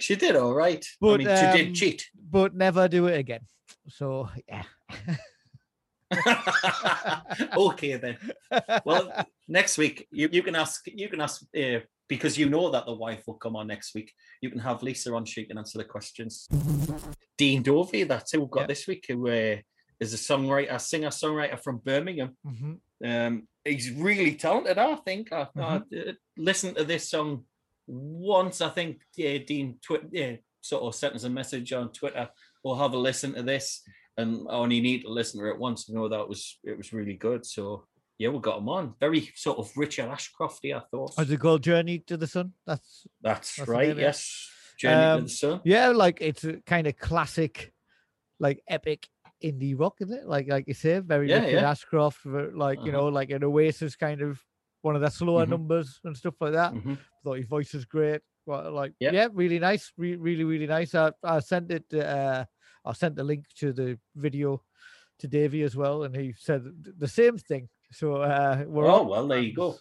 [0.00, 0.84] She did all right.
[0.84, 2.06] I But, mean, she um, did cheat.
[2.30, 3.40] but never do it again.
[3.88, 4.64] So yeah.
[7.56, 8.16] okay then.
[8.84, 9.12] Well,
[9.46, 12.94] next week you, you can ask you can ask uh, because you know that the
[12.94, 14.12] wife will come on next week.
[14.40, 15.24] You can have Lisa on.
[15.26, 16.48] She can answer the questions.
[17.36, 19.04] Dean Dovey, that's who we've got this week.
[19.08, 19.56] Who uh,
[20.00, 22.36] is a songwriter, singer songwriter from Birmingham.
[22.46, 22.78] Mhm.
[23.04, 24.78] Um, he's really talented.
[24.78, 25.32] I think.
[25.32, 26.08] I, I Mm-hmm.
[26.10, 27.44] uh, listened to this song
[27.86, 28.60] once.
[28.60, 32.28] I think yeah, Dean twi- yeah, sort of sent us a message on Twitter.
[32.62, 33.82] We'll have a listen to this,
[34.16, 36.76] and I only need to listen to it once to know that it was it
[36.76, 37.46] was really good.
[37.46, 37.86] So
[38.18, 38.94] yeah, we got him on.
[39.00, 41.14] Very sort of Richard Ashcrofty, I thought.
[41.16, 41.62] How's it called?
[41.62, 42.52] Journey to the Sun.
[42.66, 43.96] That's That's, that's right.
[43.96, 45.60] yes, Journey to Um, the Sun.
[45.64, 47.72] yeah, like it's a kind of classic,
[48.40, 49.08] like epic
[49.42, 50.26] indie rock, isn't it?
[50.26, 51.70] Like like you say, very Yeah, Richard yeah.
[51.70, 52.92] Ashcroft, like you Uh-huh.
[52.92, 54.40] know, like an Oasis kind of
[54.82, 55.50] one of the slower Mhm.
[55.50, 56.72] numbers and stuff like that.
[56.72, 56.98] Mhm.
[57.24, 58.20] Thought his voice was great.
[58.46, 59.12] Well, like Yep.
[59.12, 60.94] yeah, really nice, re- really really nice.
[60.94, 61.92] I, I sent it.
[61.92, 62.44] Uh,
[62.84, 64.62] I sent the link to the video
[65.18, 66.62] to Davey as well, and he said
[66.98, 67.68] the same thing.
[67.92, 69.78] So uh, we're Oh well, there you go.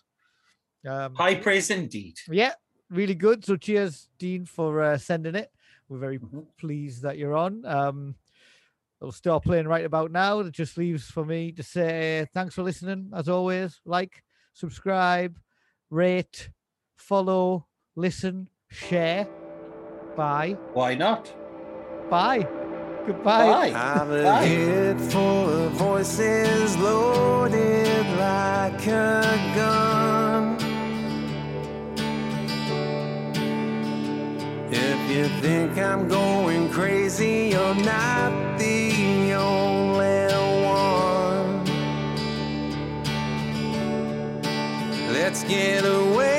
[0.86, 2.16] Um, High praise indeed.
[2.30, 2.53] yeah,
[2.89, 3.45] really good.
[3.45, 5.51] So cheers, Dean, for uh, sending it.
[5.89, 6.47] We're very Mhm.
[6.58, 7.64] pleased that you're on.
[7.66, 8.16] Um,
[9.02, 10.39] it'll start playing right about now.
[10.39, 13.12] It just leaves for me to say thanks for listening.
[13.14, 14.24] As always, like,
[14.54, 15.38] subscribe,
[15.89, 16.50] rate,
[16.98, 19.28] follow, listen, share.
[20.16, 20.58] Bye.
[20.74, 21.34] Why not?
[22.10, 22.48] Bye.
[23.06, 23.72] Goodbye.
[23.72, 23.74] Bye.
[23.74, 24.43] I've a Bye.
[24.45, 30.58] head full of voices loaded like a gun.
[34.70, 38.57] If you think I'm going crazy, you're not
[45.28, 46.37] Let's get away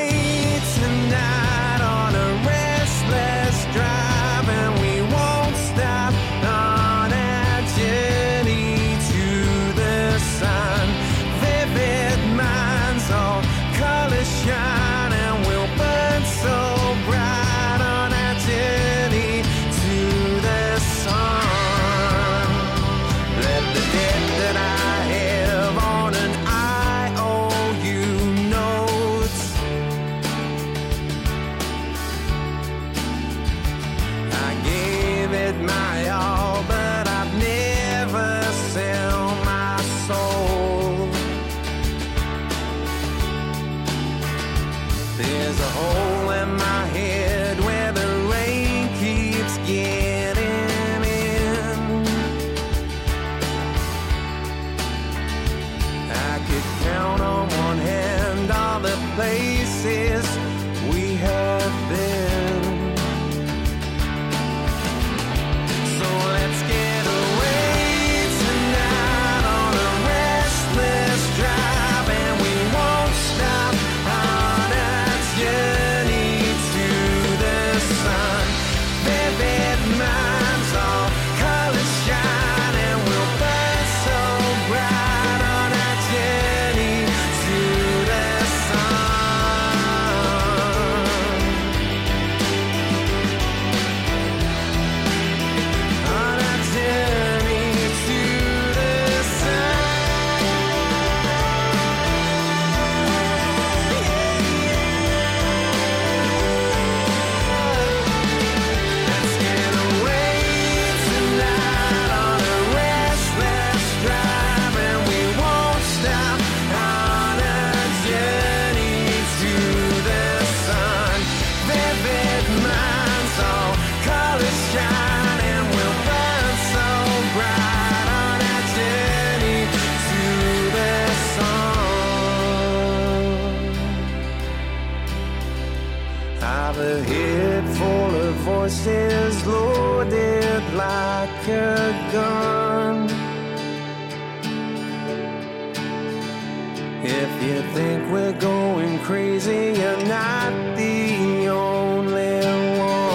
[147.11, 152.45] If you think we're going crazy, you're not the only
[152.79, 153.09] one.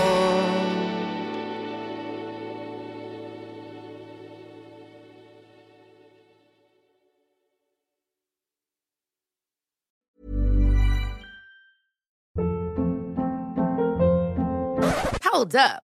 [15.24, 15.84] Hold up.